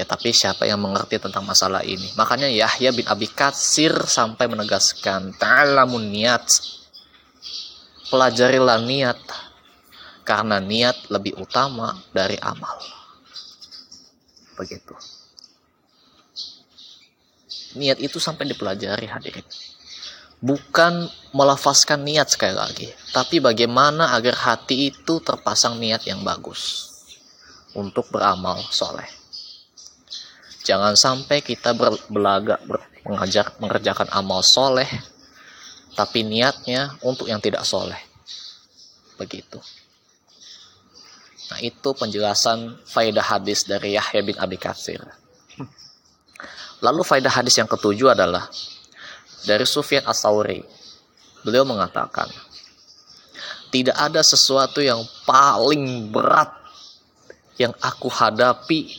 Ya 0.00 0.08
tapi 0.08 0.32
siapa 0.32 0.64
yang 0.64 0.80
mengerti 0.80 1.20
tentang 1.20 1.44
masalah 1.44 1.84
ini? 1.84 2.08
Makanya 2.16 2.48
Yahya 2.48 2.90
bin 2.96 3.04
Abi 3.04 3.28
Katsir 3.28 3.92
sampai 4.08 4.48
menegaskan, 4.48 5.36
ta'lamun 5.36 6.08
niat. 6.08 6.44
Pelajarilah 8.08 8.80
niat. 8.80 9.20
Karena 10.22 10.62
niat 10.62 11.10
lebih 11.12 11.36
utama 11.36 11.98
dari 12.14 12.38
amal. 12.40 12.78
Begitu 14.56 14.94
niat 17.76 17.98
itu 18.00 18.20
sampai 18.20 18.48
dipelajari 18.48 19.08
hadirin 19.08 19.44
bukan 20.42 21.06
melafazkan 21.32 22.02
niat 22.02 22.28
sekali 22.28 22.52
lagi 22.56 22.88
tapi 23.14 23.40
bagaimana 23.40 24.12
agar 24.16 24.36
hati 24.36 24.92
itu 24.92 25.22
terpasang 25.22 25.80
niat 25.80 26.04
yang 26.04 26.20
bagus 26.20 26.90
untuk 27.72 28.12
beramal 28.12 28.60
soleh 28.68 29.08
jangan 30.62 30.94
sampai 30.94 31.42
kita 31.42 31.74
berbelaga 31.74 32.58
ber, 32.62 32.82
mengajar, 33.06 33.54
mengerjakan 33.58 34.08
amal 34.14 34.40
soleh 34.46 34.88
tapi 35.92 36.24
niatnya 36.24 36.96
untuk 37.04 37.28
yang 37.28 37.42
tidak 37.42 37.68
soleh. 37.68 37.98
Begitu. 39.20 39.60
Nah 41.52 41.60
itu 41.60 41.88
penjelasan 41.92 42.80
faedah 42.88 43.20
hadis 43.36 43.68
dari 43.68 43.92
Yahya 43.92 44.24
bin 44.24 44.36
Abi 44.40 44.56
Katsir. 44.56 45.04
Lalu 46.84 47.04
faedah 47.04 47.28
hadis 47.28 47.60
yang 47.60 47.68
ketujuh 47.68 48.16
adalah 48.16 48.48
dari 49.44 49.68
Sufyan 49.68 50.08
As-Sauri. 50.08 50.64
Beliau 51.44 51.68
mengatakan, 51.68 52.30
tidak 53.68 53.98
ada 54.00 54.24
sesuatu 54.24 54.80
yang 54.80 55.04
paling 55.28 56.08
berat 56.08 56.50
yang 57.60 57.76
aku 57.84 58.08
hadapi 58.08 58.96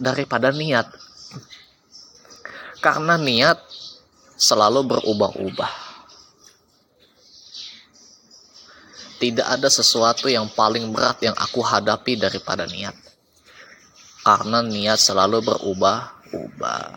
daripada 0.00 0.48
niat. 0.48 0.88
Karena 2.80 3.20
niat 3.20 3.60
selalu 4.40 4.88
berubah-ubah. 4.88 5.92
Tidak 9.20 9.44
ada 9.44 9.68
sesuatu 9.68 10.32
yang 10.32 10.48
paling 10.48 10.88
berat 10.88 11.20
yang 11.20 11.36
aku 11.36 11.60
hadapi 11.60 12.16
daripada 12.16 12.64
niat. 12.64 12.96
Karena 14.24 14.64
niat 14.64 14.96
selalu 14.96 15.44
berubah 15.44 16.16
ubah. 16.32 16.88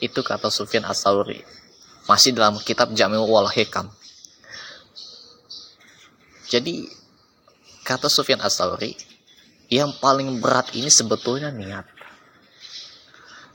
Itu 0.00 0.24
kata 0.24 0.48
Sufyan 0.48 0.88
As-Sauri. 0.88 1.44
Masih 2.08 2.32
dalam 2.36 2.56
kitab 2.60 2.92
Jamil 2.96 3.24
wal 3.24 3.48
Hikam. 3.48 3.88
Jadi 6.48 6.88
kata 7.84 8.08
Sufyan 8.08 8.40
As-Sauri, 8.40 8.96
yang 9.68 9.92
paling 10.00 10.40
berat 10.40 10.72
ini 10.72 10.88
sebetulnya 10.88 11.52
niat. 11.52 11.84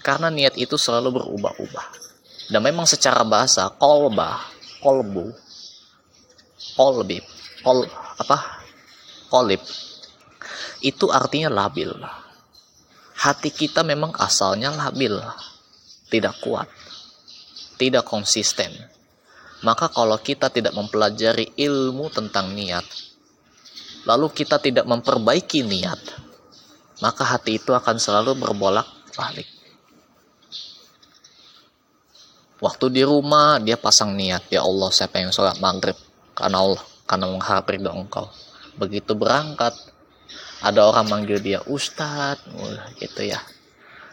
Karena 0.05 0.31
niat 0.31 0.55
itu 0.55 0.77
selalu 0.77 1.19
berubah-ubah. 1.19 1.87
Dan 2.49 2.61
memang 2.63 2.85
secara 2.85 3.25
bahasa 3.25 3.67
kolbah, 3.75 4.41
kolbu, 4.79 5.33
kolbib, 6.77 7.25
kol 7.61 7.85
apa? 8.17 8.37
Kolib 9.29 9.61
itu 10.81 11.11
artinya 11.11 11.51
labil. 11.51 11.91
Hati 13.19 13.51
kita 13.51 13.83
memang 13.83 14.15
asalnya 14.15 14.71
labil, 14.71 15.19
tidak 16.07 16.39
kuat, 16.39 16.71
tidak 17.75 18.07
konsisten. 18.07 18.71
Maka 19.59 19.91
kalau 19.91 20.15
kita 20.23 20.47
tidak 20.47 20.71
mempelajari 20.71 21.51
ilmu 21.59 22.07
tentang 22.15 22.55
niat, 22.55 22.87
lalu 24.09 24.33
kita 24.33 24.57
tidak 24.57 24.89
memperbaiki 24.89 25.61
niat, 25.61 26.01
maka 27.05 27.21
hati 27.21 27.61
itu 27.61 27.69
akan 27.77 28.01
selalu 28.01 28.41
berbolak-balik. 28.41 29.45
Waktu 32.59 32.85
di 32.89 33.05
rumah 33.05 33.61
dia 33.61 33.77
pasang 33.77 34.17
niat, 34.17 34.49
ya 34.49 34.65
Allah 34.65 34.89
saya 34.89 35.13
pengen 35.13 35.29
sholat 35.29 35.61
maghrib 35.61 35.95
karena 36.33 36.57
Allah, 36.65 36.81
karena 37.05 37.25
mengharap 37.29 37.69
ridho 37.69 37.93
engkau. 37.93 38.25
Begitu 38.75 39.13
berangkat, 39.13 39.77
ada 40.59 40.91
orang 40.91 41.07
manggil 41.07 41.39
dia 41.39 41.63
ustadz 41.63 42.43
gitu 42.99 43.21
ya 43.23 43.39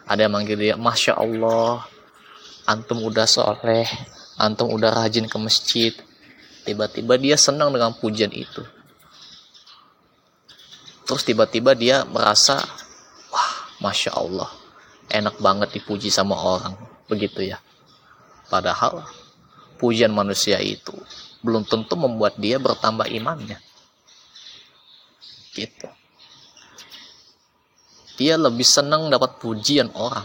ada 0.06 0.26
yang 0.26 0.35
manggil 0.35 0.54
dia 0.54 0.74
masya 0.78 1.18
Allah 1.18 1.82
antum 2.70 3.02
udah 3.02 3.26
soleh 3.26 3.87
antum 4.38 4.70
udah 4.70 4.94
rajin 4.94 5.26
ke 5.26 5.37
masjid 5.42 5.92
tiba-tiba 6.62 7.18
dia 7.18 7.35
senang 7.35 7.74
dengan 7.74 7.94
pujian 7.98 8.30
itu 8.30 8.62
terus 11.07 11.23
tiba-tiba 11.23 11.73
dia 11.73 12.03
merasa 12.05 12.59
wah 13.31 13.53
masya 13.81 14.12
Allah 14.12 14.51
enak 15.09 15.38
banget 15.38 15.79
dipuji 15.79 16.11
sama 16.11 16.35
orang 16.35 16.75
begitu 17.07 17.47
ya 17.47 17.62
padahal 18.51 19.07
pujian 19.79 20.11
manusia 20.11 20.59
itu 20.59 20.92
belum 21.47 21.62
tentu 21.64 21.95
membuat 21.95 22.35
dia 22.37 22.59
bertambah 22.59 23.07
imannya 23.07 23.62
gitu 25.55 25.88
dia 28.16 28.40
lebih 28.40 28.64
senang 28.64 29.12
dapat 29.12 29.37
pujian 29.38 29.92
orang 29.92 30.25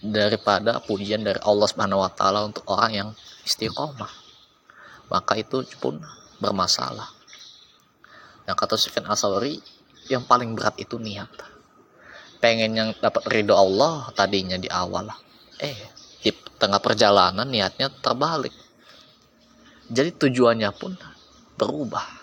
daripada 0.00 0.80
pujian 0.80 1.20
dari 1.20 1.36
Allah 1.44 1.68
Subhanahu 1.68 2.00
wa 2.00 2.08
taala 2.08 2.48
untuk 2.48 2.64
orang 2.72 2.92
yang 2.92 3.08
istiqomah. 3.44 4.08
Maka 5.12 5.36
itu 5.36 5.60
pun 5.76 6.00
bermasalah. 6.40 7.19
Yang 8.50 8.58
kata 8.58 8.74
Sufyan 8.74 9.06
Asawari, 9.06 9.62
yang 10.10 10.26
paling 10.26 10.58
berat 10.58 10.74
itu 10.82 10.98
niat. 10.98 11.30
Pengen 12.42 12.74
yang 12.74 12.90
dapat 12.98 13.30
ridho 13.30 13.54
Allah 13.54 14.10
tadinya 14.10 14.58
di 14.58 14.66
awal. 14.66 15.06
Eh, 15.62 15.78
di 16.18 16.34
tengah 16.58 16.82
perjalanan 16.82 17.46
niatnya 17.46 17.94
terbalik. 18.02 18.52
Jadi 19.86 20.10
tujuannya 20.18 20.70
pun 20.74 20.98
berubah 21.54 22.20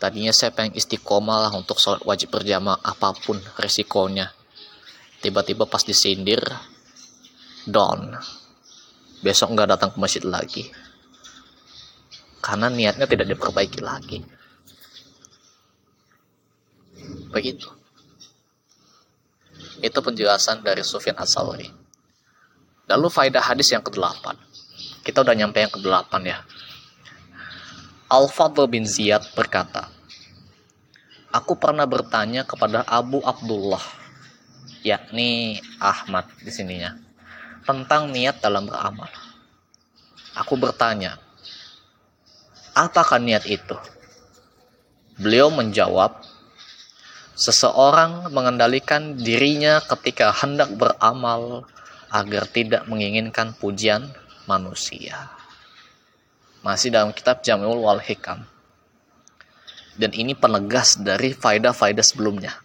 tadinya 0.00 0.32
saya 0.32 0.56
pengen 0.56 0.72
istiqomah 0.80 1.38
lah 1.46 1.52
untuk 1.52 1.76
sholat 1.76 2.00
wajib 2.08 2.32
berjamaah 2.32 2.80
apa 2.80 3.12
pun 3.20 3.36
resikonya 3.60 4.32
tiba-tiba 5.20 5.68
pas 5.68 5.84
disindir 5.84 6.40
down 7.68 8.16
besok 9.20 9.52
nggak 9.52 9.76
datang 9.76 9.92
ke 9.92 10.00
masjid 10.00 10.24
lagi 10.24 10.72
karena 12.40 12.72
niatnya 12.72 13.06
tidak 13.06 13.28
diperbaiki 13.36 13.80
lagi. 13.84 14.24
Begitu. 17.30 17.68
Itu 19.80 19.98
penjelasan 20.04 20.60
dari 20.60 20.84
Sufyan 20.84 21.16
As-Sawri 21.16 21.80
lalu 22.90 23.06
faedah 23.06 23.38
hadis 23.38 23.70
yang 23.70 23.86
ke-8 23.86 24.34
kita 25.00 25.22
udah 25.24 25.32
nyampe 25.32 25.62
yang 25.62 25.72
ke-8 25.72 26.12
ya. 26.26 26.44
Al-Fadl 28.10 28.66
bin 28.66 28.84
Ziyad 28.84 29.22
berkata, 29.38 29.88
Aku 31.30 31.54
pernah 31.54 31.86
bertanya 31.86 32.42
kepada 32.42 32.82
Abu 32.82 33.22
Abdullah, 33.22 33.82
yakni 34.82 35.62
Ahmad 35.78 36.26
di 36.42 36.50
sininya 36.50 36.98
tentang 37.62 38.10
niat 38.10 38.42
dalam 38.42 38.66
beramal. 38.66 39.06
Aku 40.34 40.58
bertanya, 40.58 41.22
apakah 42.80 43.20
niat 43.20 43.44
itu? 43.44 43.76
Beliau 45.20 45.52
menjawab, 45.52 46.24
seseorang 47.36 48.32
mengendalikan 48.32 49.20
dirinya 49.20 49.84
ketika 49.84 50.32
hendak 50.32 50.72
beramal 50.72 51.68
agar 52.08 52.48
tidak 52.48 52.88
menginginkan 52.88 53.52
pujian 53.52 54.08
manusia. 54.48 55.28
Masih 56.64 56.88
dalam 56.88 57.12
kitab 57.12 57.44
Jamul 57.44 57.84
Wal 57.84 58.00
Hikam. 58.00 58.48
Dan 60.00 60.16
ini 60.16 60.32
penegas 60.32 60.96
dari 60.96 61.36
faedah-faedah 61.36 62.04
sebelumnya. 62.04 62.56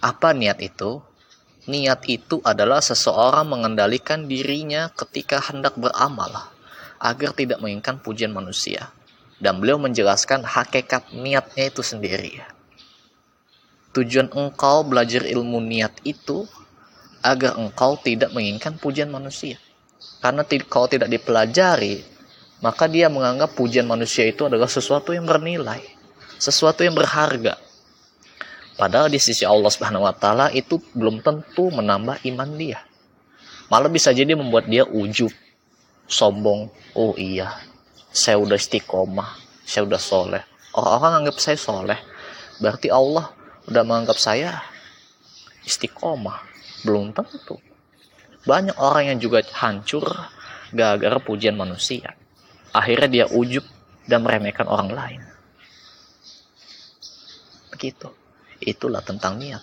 Apa 0.00 0.32
niat 0.32 0.64
itu? 0.64 1.04
Niat 1.68 2.08
itu 2.08 2.40
adalah 2.40 2.80
seseorang 2.80 3.44
mengendalikan 3.44 4.24
dirinya 4.24 4.88
ketika 4.94 5.42
hendak 5.42 5.76
beramal 5.76 6.55
agar 7.00 7.32
tidak 7.36 7.58
menginginkan 7.60 8.00
pujian 8.00 8.32
manusia. 8.32 8.92
Dan 9.36 9.60
beliau 9.60 9.76
menjelaskan 9.76 10.44
hakikat 10.44 11.12
niatnya 11.12 11.68
itu 11.68 11.84
sendiri. 11.84 12.40
Tujuan 13.92 14.32
engkau 14.32 14.84
belajar 14.84 15.24
ilmu 15.24 15.60
niat 15.60 15.92
itu 16.04 16.48
agar 17.20 17.56
engkau 17.60 18.00
tidak 18.00 18.32
menginginkan 18.32 18.80
pujian 18.80 19.12
manusia. 19.12 19.60
Karena 20.20 20.44
kalau 20.68 20.88
tidak 20.88 21.12
dipelajari, 21.12 22.00
maka 22.64 22.88
dia 22.88 23.12
menganggap 23.12 23.52
pujian 23.52 23.84
manusia 23.84 24.24
itu 24.24 24.48
adalah 24.48 24.68
sesuatu 24.68 25.12
yang 25.12 25.28
bernilai, 25.28 25.84
sesuatu 26.40 26.80
yang 26.80 26.96
berharga. 26.96 27.60
Padahal 28.76 29.08
di 29.08 29.16
sisi 29.16 29.44
Allah 29.48 29.72
Subhanahu 29.72 30.04
wa 30.04 30.12
taala 30.12 30.52
itu 30.52 30.76
belum 30.92 31.24
tentu 31.24 31.72
menambah 31.72 32.20
iman 32.32 32.50
dia. 32.56 32.84
Malah 33.72 33.88
bisa 33.88 34.12
jadi 34.12 34.36
membuat 34.36 34.68
dia 34.68 34.84
ujub, 34.84 35.32
sombong. 36.08 36.70
Oh 36.96 37.12
iya, 37.18 37.52
saya 38.10 38.40
udah 38.40 38.56
istiqomah, 38.56 39.36
saya 39.66 39.84
udah 39.84 40.00
soleh. 40.00 40.42
Orang-orang 40.72 41.24
anggap 41.24 41.36
saya 41.42 41.58
soleh, 41.60 42.00
berarti 42.58 42.88
Allah 42.88 43.30
udah 43.68 43.82
menganggap 43.82 44.18
saya 44.18 44.62
istiqomah. 45.66 46.40
Belum 46.86 47.10
tentu. 47.10 47.58
Banyak 48.46 48.78
orang 48.78 49.10
yang 49.10 49.18
juga 49.18 49.42
hancur 49.42 50.06
gara-gara 50.70 51.18
pujian 51.18 51.58
manusia. 51.58 52.14
Akhirnya 52.70 53.08
dia 53.10 53.26
ujub 53.26 53.66
dan 54.06 54.22
meremehkan 54.22 54.70
orang 54.70 54.94
lain. 54.94 55.22
Begitu. 57.74 58.08
Itulah 58.62 59.02
tentang 59.04 59.36
niat. 59.36 59.60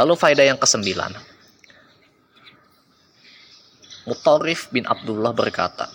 Lalu 0.00 0.16
faedah 0.16 0.48
yang 0.48 0.56
kesembilan. 0.56 1.12
Mutarif 4.08 4.72
bin 4.72 4.88
Abdullah 4.88 5.36
berkata, 5.36 5.92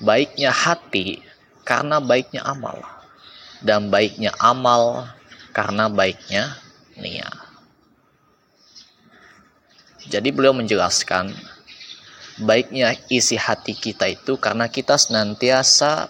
Baiknya 0.00 0.48
hati 0.48 1.20
karena 1.68 2.00
baiknya 2.00 2.48
amal. 2.48 2.80
Dan 3.60 3.92
baiknya 3.92 4.32
amal 4.40 5.12
karena 5.52 5.92
baiknya 5.92 6.56
niat. 6.96 7.36
Jadi 10.08 10.32
beliau 10.32 10.56
menjelaskan 10.56 11.28
baiknya 12.40 12.96
isi 13.12 13.36
hati 13.36 13.76
kita 13.76 14.08
itu 14.08 14.40
karena 14.40 14.72
kita 14.72 14.96
senantiasa 14.96 16.08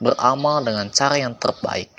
beramal 0.00 0.64
dengan 0.64 0.88
cara 0.88 1.20
yang 1.20 1.34
terbaik 1.36 1.90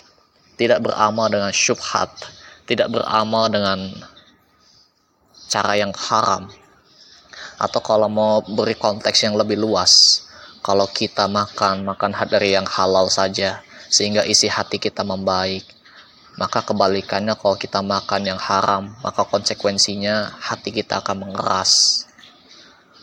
tidak 0.55 0.79
beramal 0.79 1.27
dengan 1.27 1.51
syubhat 1.51 2.38
tidak 2.69 2.93
beramal 2.93 3.49
dengan 3.49 3.89
cara 5.49 5.73
yang 5.73 5.89
haram 5.97 6.45
atau 7.57 7.81
kalau 7.81 8.05
mau 8.05 8.45
beri 8.45 8.77
konteks 8.77 9.25
yang 9.25 9.33
lebih 9.33 9.57
luas 9.57 10.21
kalau 10.61 10.85
kita 10.85 11.25
makan 11.25 11.81
makan 11.81 12.13
dari 12.29 12.53
yang 12.53 12.69
halal 12.69 13.09
saja 13.09 13.65
sehingga 13.89 14.21
isi 14.21 14.45
hati 14.45 14.77
kita 14.77 15.01
membaik 15.01 15.65
maka 16.37 16.61
kebalikannya 16.61 17.33
kalau 17.33 17.57
kita 17.57 17.81
makan 17.81 18.29
yang 18.29 18.39
haram 18.39 18.93
maka 19.01 19.25
konsekuensinya 19.25 20.37
hati 20.37 20.69
kita 20.69 21.01
akan 21.01 21.25
mengeras 21.25 22.05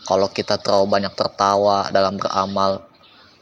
kalau 0.07 0.31
kita 0.31 0.55
terlalu 0.55 0.87
banyak 0.87 1.11
tertawa 1.19 1.91
dalam 1.91 2.15
beramal, 2.15 2.87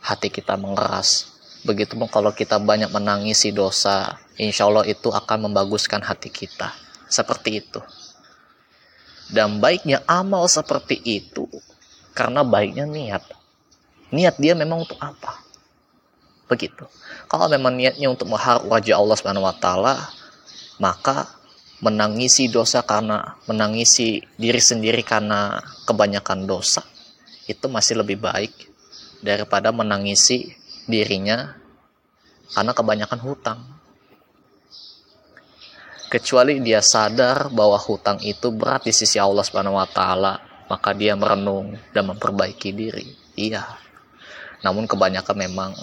hati 0.01 0.33
kita 0.33 0.57
mengeras. 0.57 1.34
Begitupun 1.65 2.05
kalau 2.05 2.29
kita 2.29 2.61
banyak 2.61 2.93
menangisi 2.93 3.49
dosa, 3.49 4.21
insya 4.37 4.69
Allah 4.69 4.85
itu 4.85 5.09
akan 5.09 5.49
membaguskan 5.49 6.05
hati 6.05 6.29
kita. 6.29 6.69
Seperti 7.09 7.65
itu. 7.65 7.81
Dan 9.33 9.57
baiknya 9.57 10.05
amal 10.05 10.45
seperti 10.45 11.01
itu, 11.01 11.49
karena 12.13 12.45
baiknya 12.45 12.85
niat. 12.85 13.25
Niat 14.13 14.37
dia 14.37 14.53
memang 14.53 14.85
untuk 14.85 15.01
apa? 15.01 15.41
Begitu. 16.45 16.85
Kalau 17.25 17.49
memang 17.49 17.73
niatnya 17.73 18.13
untuk 18.13 18.29
mengharap 18.29 18.69
wajah 18.69 19.01
Allah 19.01 19.17
Subhanahu 19.17 19.49
wa 19.49 19.55
taala, 19.57 19.97
maka 20.77 21.25
menangisi 21.81 22.47
dosa 22.47 22.85
karena 22.85 23.35
menangisi 23.49 24.21
diri 24.37 24.61
sendiri 24.61 25.01
karena 25.01 25.59
kebanyakan 25.83 26.47
dosa 26.47 26.85
itu 27.45 27.67
masih 27.67 28.01
lebih 28.01 28.17
baik 28.17 28.53
daripada 29.21 29.69
menangisi 29.69 30.55
dirinya 30.85 31.53
karena 32.53 32.71
kebanyakan 32.71 33.19
hutang. 33.21 33.59
Kecuali 36.05 36.61
dia 36.61 36.79
sadar 36.79 37.49
bahwa 37.49 37.75
hutang 37.81 38.21
itu 38.21 38.53
berat 38.53 38.85
di 38.85 38.93
sisi 38.93 39.17
Allah 39.17 39.41
Subhanahu 39.41 39.75
wa 39.75 39.89
taala, 39.89 40.37
maka 40.69 40.93
dia 40.93 41.17
merenung 41.17 41.75
dan 41.91 42.07
memperbaiki 42.07 42.69
diri. 42.71 43.09
Iya. 43.35 43.65
Namun 44.61 44.85
kebanyakan 44.85 45.35
memang 45.35 45.73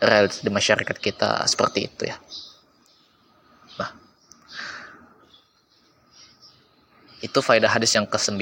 realitas 0.00 0.40
di 0.40 0.50
masyarakat 0.50 0.96
kita 0.96 1.44
seperti 1.46 1.86
itu 1.86 2.08
ya. 2.08 2.16
Itu 7.20 7.44
faedah 7.44 7.68
hadis 7.68 7.92
yang 7.92 8.08
ke-9. 8.08 8.40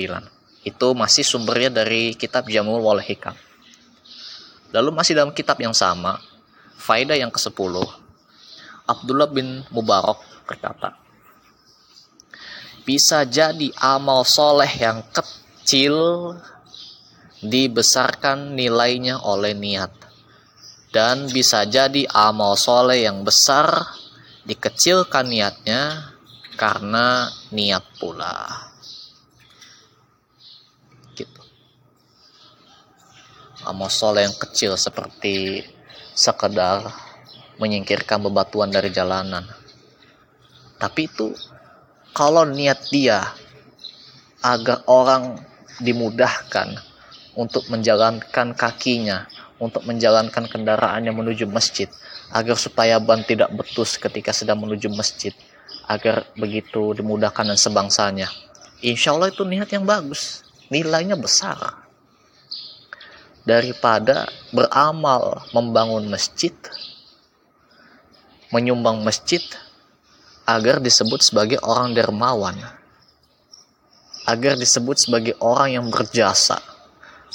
Itu 0.62 0.94
masih 0.94 1.26
sumbernya 1.26 1.82
dari 1.82 2.14
kitab 2.14 2.46
Jamul 2.46 2.78
Wal 2.78 3.02
Hikam. 3.02 3.34
Lalu 4.72 4.90
masih 4.92 5.16
dalam 5.16 5.32
kitab 5.32 5.56
yang 5.60 5.72
sama, 5.72 6.20
faedah 6.76 7.16
yang 7.16 7.32
ke-10, 7.32 7.74
Abdullah 8.88 9.28
bin 9.28 9.64
Mubarak 9.72 10.20
berkata, 10.44 10.96
bisa 12.88 13.24
jadi 13.28 13.68
amal 13.80 14.24
soleh 14.24 14.68
yang 14.80 15.04
kecil 15.12 15.96
dibesarkan 17.44 18.56
nilainya 18.56 19.20
oleh 19.20 19.52
niat 19.52 19.92
dan 20.88 21.28
bisa 21.28 21.68
jadi 21.68 22.08
amal 22.08 22.56
soleh 22.56 23.04
yang 23.04 23.20
besar 23.22 23.92
dikecilkan 24.48 25.28
niatnya 25.28 26.12
karena 26.56 27.28
niat 27.52 27.84
pula. 28.00 28.72
Amal 33.68 33.92
soleh 33.92 34.24
yang 34.24 34.36
kecil 34.40 34.80
seperti 34.80 35.60
sekedar 36.16 36.88
menyingkirkan 37.60 38.24
bebatuan 38.24 38.72
dari 38.72 38.88
jalanan. 38.88 39.44
Tapi 40.80 41.04
itu 41.04 41.36
kalau 42.16 42.48
niat 42.48 42.88
dia 42.88 43.22
agar 44.40 44.86
orang 44.88 45.36
dimudahkan 45.82 46.78
untuk 47.38 47.66
menjalankan 47.70 48.54
kakinya, 48.54 49.26
untuk 49.62 49.86
menjalankan 49.86 50.46
kendaraannya 50.46 51.14
menuju 51.14 51.46
masjid, 51.50 51.86
agar 52.34 52.58
supaya 52.58 52.98
ban 52.98 53.22
tidak 53.22 53.50
betus 53.54 53.98
ketika 53.98 54.34
sedang 54.34 54.62
menuju 54.62 54.90
masjid, 54.90 55.34
agar 55.86 56.26
begitu 56.34 56.94
dimudahkan 56.94 57.46
dan 57.46 57.58
sebangsanya. 57.58 58.26
Insya 58.82 59.14
Allah 59.14 59.30
itu 59.30 59.42
niat 59.42 59.70
yang 59.70 59.86
bagus, 59.86 60.46
nilainya 60.70 61.18
besar 61.18 61.87
daripada 63.48 64.28
beramal 64.52 65.40
membangun 65.56 66.04
masjid, 66.12 66.52
menyumbang 68.52 69.00
masjid 69.00 69.40
agar 70.44 70.84
disebut 70.84 71.24
sebagai 71.24 71.56
orang 71.64 71.96
dermawan, 71.96 72.60
agar 74.28 74.52
disebut 74.60 75.00
sebagai 75.00 75.32
orang 75.40 75.80
yang 75.80 75.86
berjasa, 75.88 76.60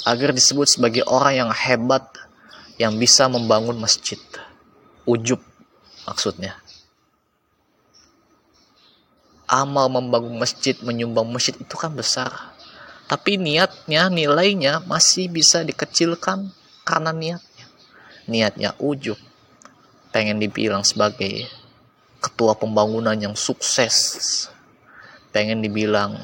agar 0.06 0.30
disebut 0.30 0.70
sebagai 0.70 1.02
orang 1.10 1.46
yang 1.46 1.50
hebat 1.50 2.06
yang 2.78 2.94
bisa 2.94 3.26
membangun 3.26 3.74
masjid. 3.74 4.18
Ujub 5.02 5.42
maksudnya. 6.06 6.54
Amal 9.44 9.90
membangun 9.92 10.40
masjid, 10.40 10.72
menyumbang 10.80 11.28
masjid 11.28 11.52
itu 11.52 11.74
kan 11.76 11.92
besar 11.92 12.54
tapi 13.04 13.36
niatnya, 13.36 14.08
nilainya 14.08 14.80
masih 14.88 15.28
bisa 15.28 15.60
dikecilkan 15.60 16.48
karena 16.84 17.12
niatnya. 17.12 17.66
niatnya 18.24 18.72
ujub, 18.80 19.20
pengen 20.08 20.40
dibilang 20.40 20.80
sebagai 20.80 21.44
ketua 22.24 22.56
pembangunan 22.56 23.12
yang 23.12 23.36
sukses, 23.36 24.48
pengen 25.28 25.60
dibilang, 25.60 26.16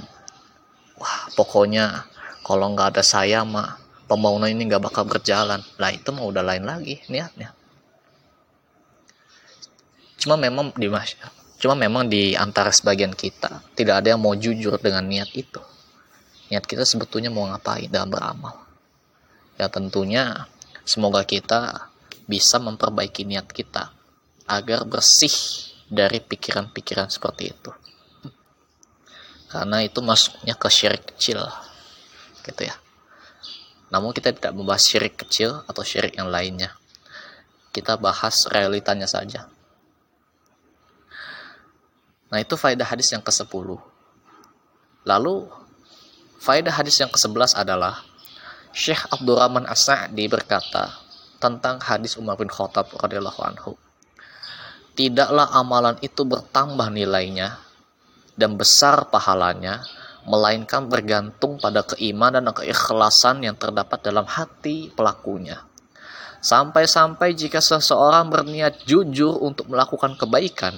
wah 0.96 1.28
pokoknya 1.36 2.08
kalau 2.40 2.72
nggak 2.72 2.96
ada 2.96 3.04
saya 3.04 3.44
mah 3.44 3.76
pembangunan 4.08 4.48
ini 4.48 4.64
nggak 4.64 4.80
bakal 4.80 5.04
berjalan. 5.04 5.60
Lah 5.76 5.90
itu 5.92 6.08
mau 6.10 6.32
udah 6.32 6.40
lain 6.40 6.64
lagi 6.64 6.98
niatnya. 7.12 7.52
Cuma 10.16 10.40
memang 10.40 10.72
di 10.74 10.88
cuma 11.60 11.76
memang 11.76 12.08
di 12.08 12.32
antara 12.32 12.72
sebagian 12.72 13.12
kita 13.12 13.60
tidak 13.76 14.00
ada 14.00 14.16
yang 14.16 14.20
mau 14.24 14.32
jujur 14.32 14.80
dengan 14.80 15.04
niat 15.04 15.28
itu. 15.36 15.60
Niat 16.50 16.66
kita 16.66 16.82
sebetulnya 16.82 17.30
mau 17.30 17.46
ngapain 17.46 17.86
dalam 17.86 18.10
beramal. 18.10 18.58
Ya 19.54 19.70
tentunya 19.70 20.50
semoga 20.82 21.22
kita 21.22 21.88
bisa 22.26 22.58
memperbaiki 22.58 23.22
niat 23.22 23.46
kita 23.50 23.94
agar 24.50 24.82
bersih 24.82 25.32
dari 25.86 26.18
pikiran-pikiran 26.18 27.06
seperti 27.10 27.54
itu. 27.54 27.70
Karena 29.50 29.82
itu 29.82 29.98
masuknya 30.02 30.54
ke 30.54 30.68
syirik 30.70 31.14
kecil 31.14 31.42
gitu 32.46 32.62
ya. 32.66 32.74
Namun 33.90 34.14
kita 34.14 34.30
tidak 34.30 34.54
membahas 34.54 34.86
syirik 34.86 35.18
kecil 35.18 35.66
atau 35.66 35.82
syirik 35.82 36.14
yang 36.14 36.30
lainnya. 36.30 36.74
Kita 37.70 37.98
bahas 37.98 38.46
realitanya 38.50 39.06
saja. 39.06 39.50
Nah 42.30 42.38
itu 42.38 42.54
faedah 42.54 42.86
hadis 42.86 43.10
yang 43.10 43.22
ke-10 43.22 43.78
lalu 45.02 45.50
faedah 46.40 46.72
hadis 46.72 46.96
yang 46.98 47.12
ke-11 47.12 47.54
adalah 47.60 48.00
Syekh 48.72 49.04
Abdurrahman 49.12 49.68
As-Sa'di 49.68 50.26
berkata 50.26 50.96
tentang 51.36 51.78
hadis 51.84 52.16
Umar 52.16 52.40
bin 52.40 52.48
Khattab 52.48 52.88
radhiyallahu 52.96 53.40
anhu 53.44 53.76
tidaklah 55.00 55.48
amalan 55.56 55.96
itu 56.04 56.28
bertambah 56.28 56.92
nilainya 56.92 57.56
dan 58.36 58.56
besar 58.56 59.08
pahalanya, 59.12 59.84
melainkan 60.24 60.88
bergantung 60.88 61.60
pada 61.60 61.84
keimanan 61.84 62.48
dan 62.48 62.54
keikhlasan 62.56 63.44
yang 63.44 63.56
terdapat 63.56 64.00
dalam 64.00 64.24
hati 64.24 64.88
pelakunya. 64.92 65.60
Sampai-sampai 66.40 67.36
jika 67.36 67.60
seseorang 67.60 68.32
berniat 68.32 68.88
jujur 68.88 69.36
untuk 69.44 69.68
melakukan 69.68 70.16
kebaikan, 70.16 70.72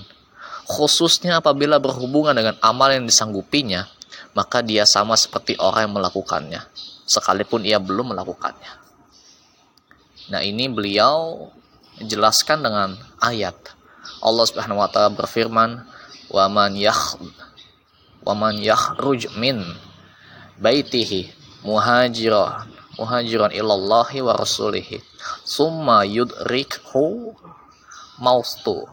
khususnya 0.66 1.38
apabila 1.38 1.78
berhubungan 1.78 2.34
dengan 2.34 2.58
amal 2.58 2.90
yang 2.90 3.06
disanggupinya, 3.06 3.86
maka 4.32 4.64
dia 4.64 4.88
sama 4.88 5.16
seperti 5.16 5.56
orang 5.60 5.88
yang 5.90 5.94
melakukannya, 6.00 6.60
sekalipun 7.04 7.64
ia 7.64 7.76
belum 7.76 8.16
melakukannya. 8.16 8.72
Nah, 10.32 10.40
ini 10.40 10.70
beliau 10.72 11.50
jelaskan 12.00 12.64
dengan 12.64 12.96
ayat. 13.20 13.56
Allah 14.22 14.44
Subhanahu 14.48 14.80
wa 14.80 14.88
taala 14.88 15.12
berfirman, 15.12 15.84
"Wa 16.32 16.48
man 16.48 16.78
waman 18.22 18.54
yakhruj 18.62 19.34
min 19.34 19.58
baitihi 20.62 21.34
muhajiran 21.66 22.70
muhajiran 22.94 23.50
ilallahi 23.50 24.22
wa 24.22 24.34
rasulihi 24.38 25.02
summa 25.42 26.06
yudrikhu 26.06 27.34
maustu 28.22 28.86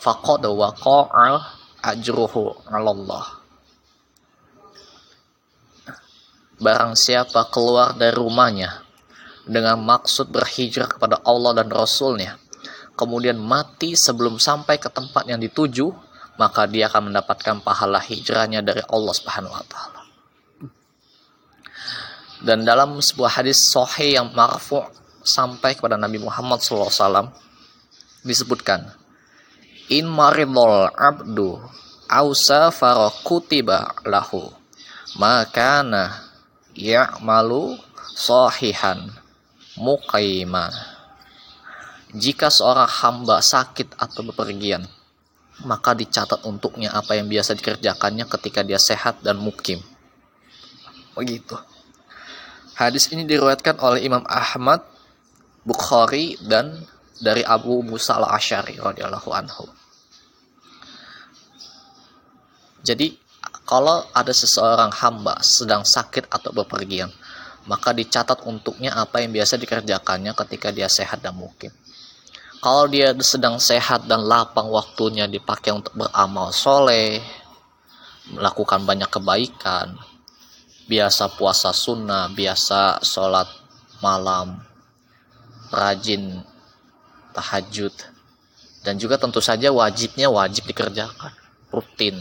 faqad 0.00 0.48
waqa'a 0.48 1.44
ajruhu 1.84 2.56
'alallah 2.72 3.39
Barang 6.60 6.92
siapa 6.92 7.48
keluar 7.48 7.96
dari 7.96 8.12
rumahnya 8.12 8.84
dengan 9.48 9.80
maksud 9.80 10.28
berhijrah 10.28 10.86
kepada 10.86 11.24
Allah 11.24 11.56
dan 11.56 11.72
Rasulnya, 11.72 12.36
kemudian 12.94 13.40
mati 13.40 13.96
sebelum 13.96 14.36
sampai 14.36 14.76
ke 14.76 14.92
tempat 14.92 15.24
yang 15.24 15.40
dituju, 15.40 15.88
maka 16.36 16.68
dia 16.68 16.92
akan 16.92 17.12
mendapatkan 17.12 17.64
pahala 17.64 18.00
hijrahnya 18.00 18.60
dari 18.60 18.84
Allah 18.92 19.14
Subhanahu 19.16 19.56
wa 19.56 19.64
taala. 19.64 20.00
Dan 22.40 22.64
dalam 22.64 22.96
sebuah 23.00 23.40
hadis 23.40 23.60
sahih 23.68 24.20
yang 24.20 24.32
marfu 24.32 24.80
sampai 25.20 25.76
kepada 25.76 26.00
Nabi 26.00 26.16
Muhammad 26.16 26.64
SAW 26.64 27.28
disebutkan 28.24 28.88
in 29.92 30.08
maridul 30.08 30.88
abdu 30.96 31.60
ausa 32.08 32.72
kutiba 33.20 33.92
lahu 34.08 34.48
makana 35.20 36.29
ya'malu 36.76 37.78
sahihan 38.14 39.10
muqaima 39.78 40.68
jika 42.10 42.50
seorang 42.50 42.90
hamba 42.90 43.38
sakit 43.38 43.94
atau 43.96 44.26
bepergian 44.26 44.82
maka 45.64 45.92
dicatat 45.92 46.44
untuknya 46.48 46.92
apa 46.92 47.16
yang 47.16 47.28
biasa 47.28 47.52
dikerjakannya 47.56 48.24
ketika 48.24 48.64
dia 48.64 48.80
sehat 48.80 49.20
dan 49.20 49.36
mukim. 49.36 49.80
Begitu. 51.12 51.56
Hadis 52.80 53.12
ini 53.12 53.28
diriwayatkan 53.28 53.76
oleh 53.76 54.00
Imam 54.08 54.24
Ahmad, 54.24 54.80
Bukhari 55.60 56.40
dan 56.40 56.80
dari 57.20 57.44
Abu 57.44 57.84
Musa 57.84 58.16
al-Asy'ari 58.16 58.80
radhiyallahu 58.80 59.28
anhu. 59.36 59.68
Jadi 62.80 63.12
kalau 63.70 64.02
ada 64.10 64.34
seseorang 64.34 64.90
hamba 64.90 65.38
sedang 65.46 65.86
sakit 65.86 66.26
atau 66.26 66.50
bepergian, 66.50 67.06
maka 67.70 67.94
dicatat 67.94 68.42
untuknya 68.42 68.90
apa 68.98 69.22
yang 69.22 69.30
biasa 69.30 69.62
dikerjakannya 69.62 70.34
ketika 70.34 70.74
dia 70.74 70.90
sehat 70.90 71.22
dan 71.22 71.38
mukim. 71.38 71.70
Kalau 72.58 72.90
dia 72.90 73.14
sedang 73.22 73.62
sehat 73.62 74.10
dan 74.10 74.26
lapang 74.26 74.66
waktunya 74.74 75.30
dipakai 75.30 75.70
untuk 75.70 75.94
beramal 75.94 76.50
soleh, 76.50 77.22
melakukan 78.34 78.82
banyak 78.82 79.06
kebaikan, 79.06 79.94
biasa 80.90 81.30
puasa 81.38 81.70
sunnah, 81.70 82.26
biasa 82.34 83.06
sholat 83.06 83.46
malam, 84.02 84.58
rajin 85.70 86.42
tahajud, 87.38 87.94
dan 88.82 88.98
juga 88.98 89.14
tentu 89.14 89.38
saja 89.38 89.70
wajibnya 89.70 90.26
wajib 90.26 90.66
dikerjakan, 90.66 91.30
rutin. 91.70 92.18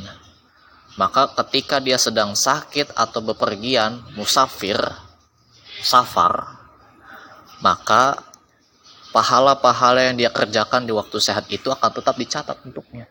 Maka 1.00 1.32
ketika 1.32 1.80
dia 1.80 1.96
sedang 1.96 2.36
sakit 2.36 2.92
atau 2.92 3.24
bepergian, 3.24 4.04
musafir, 4.20 4.76
safar, 5.80 6.60
maka 7.64 8.20
pahala-pahala 9.16 10.12
yang 10.12 10.20
dia 10.20 10.28
kerjakan 10.28 10.84
di 10.84 10.92
waktu 10.92 11.16
sehat 11.24 11.48
itu 11.48 11.72
akan 11.72 11.92
tetap 11.96 12.20
dicatat 12.20 12.60
untuknya. 12.68 13.08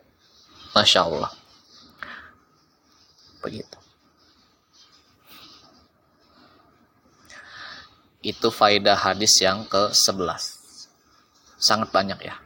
Masya 0.77 1.01
Allah. 1.01 1.33
Begitu. 3.41 3.79
Itu 8.21 8.53
faidah 8.53 9.01
hadis 9.01 9.41
yang 9.41 9.65
ke-11. 9.65 10.61
Sangat 11.57 11.89
banyak 11.89 12.21
ya. 12.21 12.37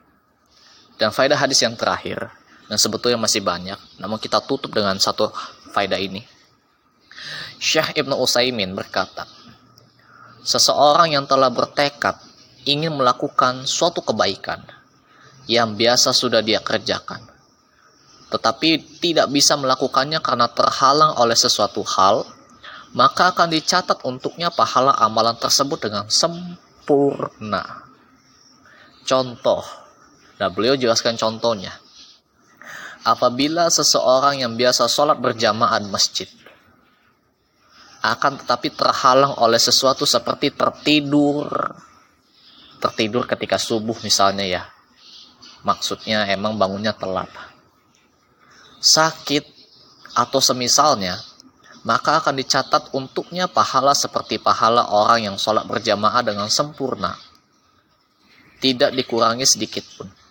Dan 1.03 1.11
faidah 1.11 1.35
hadis 1.35 1.59
yang 1.67 1.75
terakhir, 1.75 2.31
dan 2.73 2.81
sebetulnya 2.81 3.21
masih 3.21 3.45
banyak, 3.45 3.77
namun 4.01 4.17
kita 4.17 4.41
tutup 4.41 4.73
dengan 4.73 4.97
satu 4.97 5.29
faidah 5.77 6.01
ini. 6.01 6.25
Syekh 7.61 7.93
Ibnu 8.01 8.17
Utsaimin 8.17 8.73
berkata, 8.73 9.29
seseorang 10.41 11.13
yang 11.13 11.29
telah 11.29 11.53
bertekad 11.53 12.17
ingin 12.65 12.97
melakukan 12.97 13.69
suatu 13.69 14.01
kebaikan 14.01 14.65
yang 15.53 15.77
biasa 15.77 16.17
sudah 16.17 16.41
dia 16.41 16.65
kerjakan, 16.65 17.21
tetapi 18.33 18.81
tidak 19.05 19.29
bisa 19.29 19.53
melakukannya 19.61 20.25
karena 20.25 20.49
terhalang 20.49 21.13
oleh 21.21 21.37
sesuatu 21.37 21.85
hal, 21.85 22.25
maka 22.97 23.37
akan 23.37 23.53
dicatat 23.53 24.01
untuknya 24.09 24.49
pahala 24.49 24.97
amalan 24.97 25.37
tersebut 25.37 25.77
dengan 25.77 26.09
sempurna. 26.09 27.85
Contoh, 29.05 29.61
nah 30.41 30.49
beliau 30.49 30.73
jelaskan 30.73 31.21
contohnya. 31.21 31.82
Apabila 33.03 33.67
seseorang 33.67 34.47
yang 34.47 34.55
biasa 34.55 34.87
sholat 34.87 35.19
berjamaah 35.19 35.83
masjid, 35.91 36.31
akan 38.03 38.39
tetapi 38.43 38.75
terhalang 38.75 39.35
oleh 39.39 39.59
sesuatu 39.59 40.07
seperti 40.07 40.55
tertidur, 40.55 41.51
tertidur 42.79 43.27
ketika 43.27 43.59
subuh 43.59 43.95
misalnya 44.07 44.47
ya. 44.47 44.63
Maksudnya 45.63 46.27
emang 46.31 46.59
bangunnya 46.59 46.95
telat. 46.95 47.31
Sakit 48.83 49.47
atau 50.19 50.43
semisalnya, 50.43 51.19
maka 51.83 52.23
akan 52.23 52.39
dicatat 52.39 52.95
untuknya 52.95 53.51
pahala 53.51 53.95
seperti 53.95 54.39
pahala 54.39 54.87
orang 54.91 55.31
yang 55.31 55.37
sholat 55.39 55.67
berjamaah 55.67 56.23
dengan 56.23 56.47
sempurna. 56.51 57.19
Tidak 58.63 58.95
dikurangi 58.95 59.43
sedikit 59.43 59.83
pun. 59.99 60.22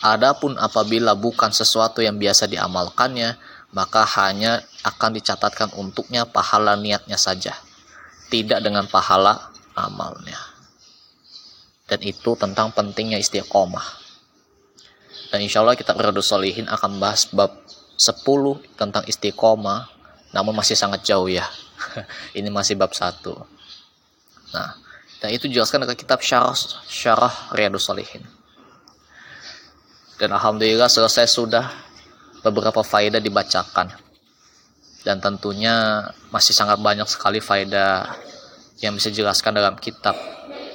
Adapun 0.00 0.56
apabila 0.56 1.12
bukan 1.12 1.52
sesuatu 1.52 2.00
yang 2.00 2.16
biasa 2.16 2.48
diamalkannya, 2.48 3.36
maka 3.76 4.08
hanya 4.16 4.64
akan 4.80 5.10
dicatatkan 5.20 5.76
untuknya 5.76 6.24
pahala 6.24 6.74
niatnya 6.74 7.20
saja, 7.20 7.52
tidak 8.32 8.64
dengan 8.64 8.88
pahala 8.88 9.52
amalnya. 9.76 10.36
dan 11.90 11.98
itu 12.06 12.38
tentang 12.38 12.70
pentingnya 12.70 13.18
istiqomah. 13.18 13.82
Dan 15.34 15.42
insya 15.42 15.58
Allah 15.58 15.74
kita 15.74 15.90
Riyadus 15.90 16.30
Solihin 16.30 16.70
akan 16.70 17.02
bahas 17.02 17.26
bab 17.34 17.50
10 17.98 18.22
tentang 18.78 19.02
istiqomah 19.10 19.90
namun 20.30 20.54
masih 20.54 20.78
sangat 20.78 21.02
jauh 21.02 21.26
ya. 21.26 21.42
Ini 22.38 22.46
masih 22.46 22.78
bab 22.78 22.94
1 22.94 23.26
nah 24.50 24.74
dan 25.20 25.30
itu 25.30 25.46
jelaskan 25.46 25.84
dalam 25.84 25.94
kitab 25.94 26.18
syarah 26.24 26.56
syarah 26.90 27.34
Riyadus 27.54 27.86
Solihin 27.86 28.24
dan 30.20 30.36
Alhamdulillah 30.36 30.92
selesai 30.92 31.32
sudah 31.32 31.64
beberapa 32.44 32.84
faedah 32.84 33.24
dibacakan 33.24 33.88
dan 35.00 35.16
tentunya 35.16 36.04
masih 36.28 36.52
sangat 36.52 36.76
banyak 36.76 37.08
sekali 37.08 37.40
faedah 37.40 38.04
yang 38.84 38.92
bisa 38.92 39.08
dijelaskan 39.08 39.56
dalam 39.56 39.80
kitab 39.80 40.12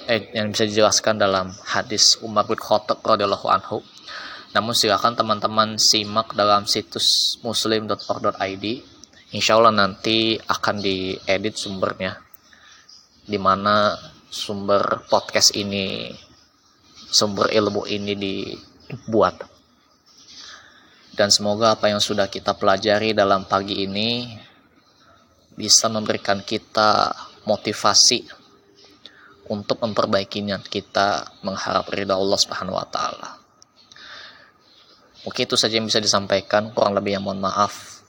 eh, 0.09 0.33
yang 0.33 0.49
bisa 0.49 0.65
dijelaskan 0.65 1.21
dalam 1.21 1.53
hadis 1.65 2.17
Umar 2.25 2.49
bin 2.49 2.57
Khattab 2.57 3.01
radhiyallahu 3.05 3.47
anhu. 3.49 3.85
Namun 4.53 4.71
silakan 4.71 5.19
teman-teman 5.19 5.75
simak 5.75 6.31
dalam 6.31 6.63
situs 6.63 7.37
muslim.org.id. 7.43 8.65
Insya 9.35 9.59
Allah 9.59 9.75
nanti 9.75 10.39
akan 10.39 10.79
diedit 10.79 11.59
sumbernya, 11.59 12.15
di 13.27 13.35
mana 13.35 13.99
sumber 14.31 15.03
podcast 15.11 15.51
ini, 15.59 16.07
sumber 17.11 17.51
ilmu 17.51 17.83
ini 17.83 18.15
dibuat. 18.89 19.45
Dan 21.15 21.31
semoga 21.31 21.79
apa 21.79 21.87
yang 21.87 22.03
sudah 22.03 22.27
kita 22.27 22.53
pelajari 22.59 23.15
dalam 23.15 23.47
pagi 23.47 23.87
ini 23.87 24.35
bisa 25.55 25.87
memberikan 25.87 26.43
kita 26.43 27.15
motivasi 27.47 28.27
untuk 29.47 29.79
memperbaiki 29.79 30.43
niat 30.43 30.67
kita 30.67 31.39
mengharap 31.45 31.87
ridha 31.93 32.17
Allah 32.17 32.35
Subhanahu 32.35 32.75
wa 32.75 32.87
taala. 32.89 33.39
Mungkin 35.23 35.41
itu 35.49 35.57
saja 35.57 35.79
yang 35.79 35.89
bisa 35.89 35.97
disampaikan, 35.97 36.69
kurang 36.75 36.93
lebih 36.93 37.17
yang 37.17 37.23
mohon 37.25 37.41
maaf. 37.41 38.03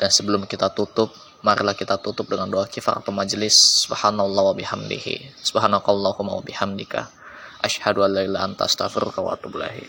Dan 0.00 0.08
sebelum 0.08 0.48
kita 0.48 0.72
tutup, 0.72 1.12
marilah 1.44 1.76
kita 1.76 2.00
tutup 2.00 2.30
dengan 2.30 2.48
doa 2.48 2.64
kifaratul 2.64 3.12
majelis. 3.12 3.84
Subhanallah 3.84 4.52
wa 4.52 4.54
bihamdihi. 4.56 5.36
Subhanakallahumma 5.44 6.40
wa 6.40 6.44
bihamdika. 6.44 7.23
Asyhadu 7.64 8.04
an 8.04 8.12
la 8.12 8.20
ilaha 8.28 8.44
anta 8.44 8.68
astaghfiruka 8.68 9.24
wa 9.24 9.32
atubu 9.32 9.56
ilaik. 9.56 9.88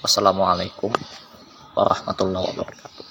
Wassalamualaikum 0.00 0.88
warahmatullahi 1.76 2.44
wabarakatuh. 2.48 3.07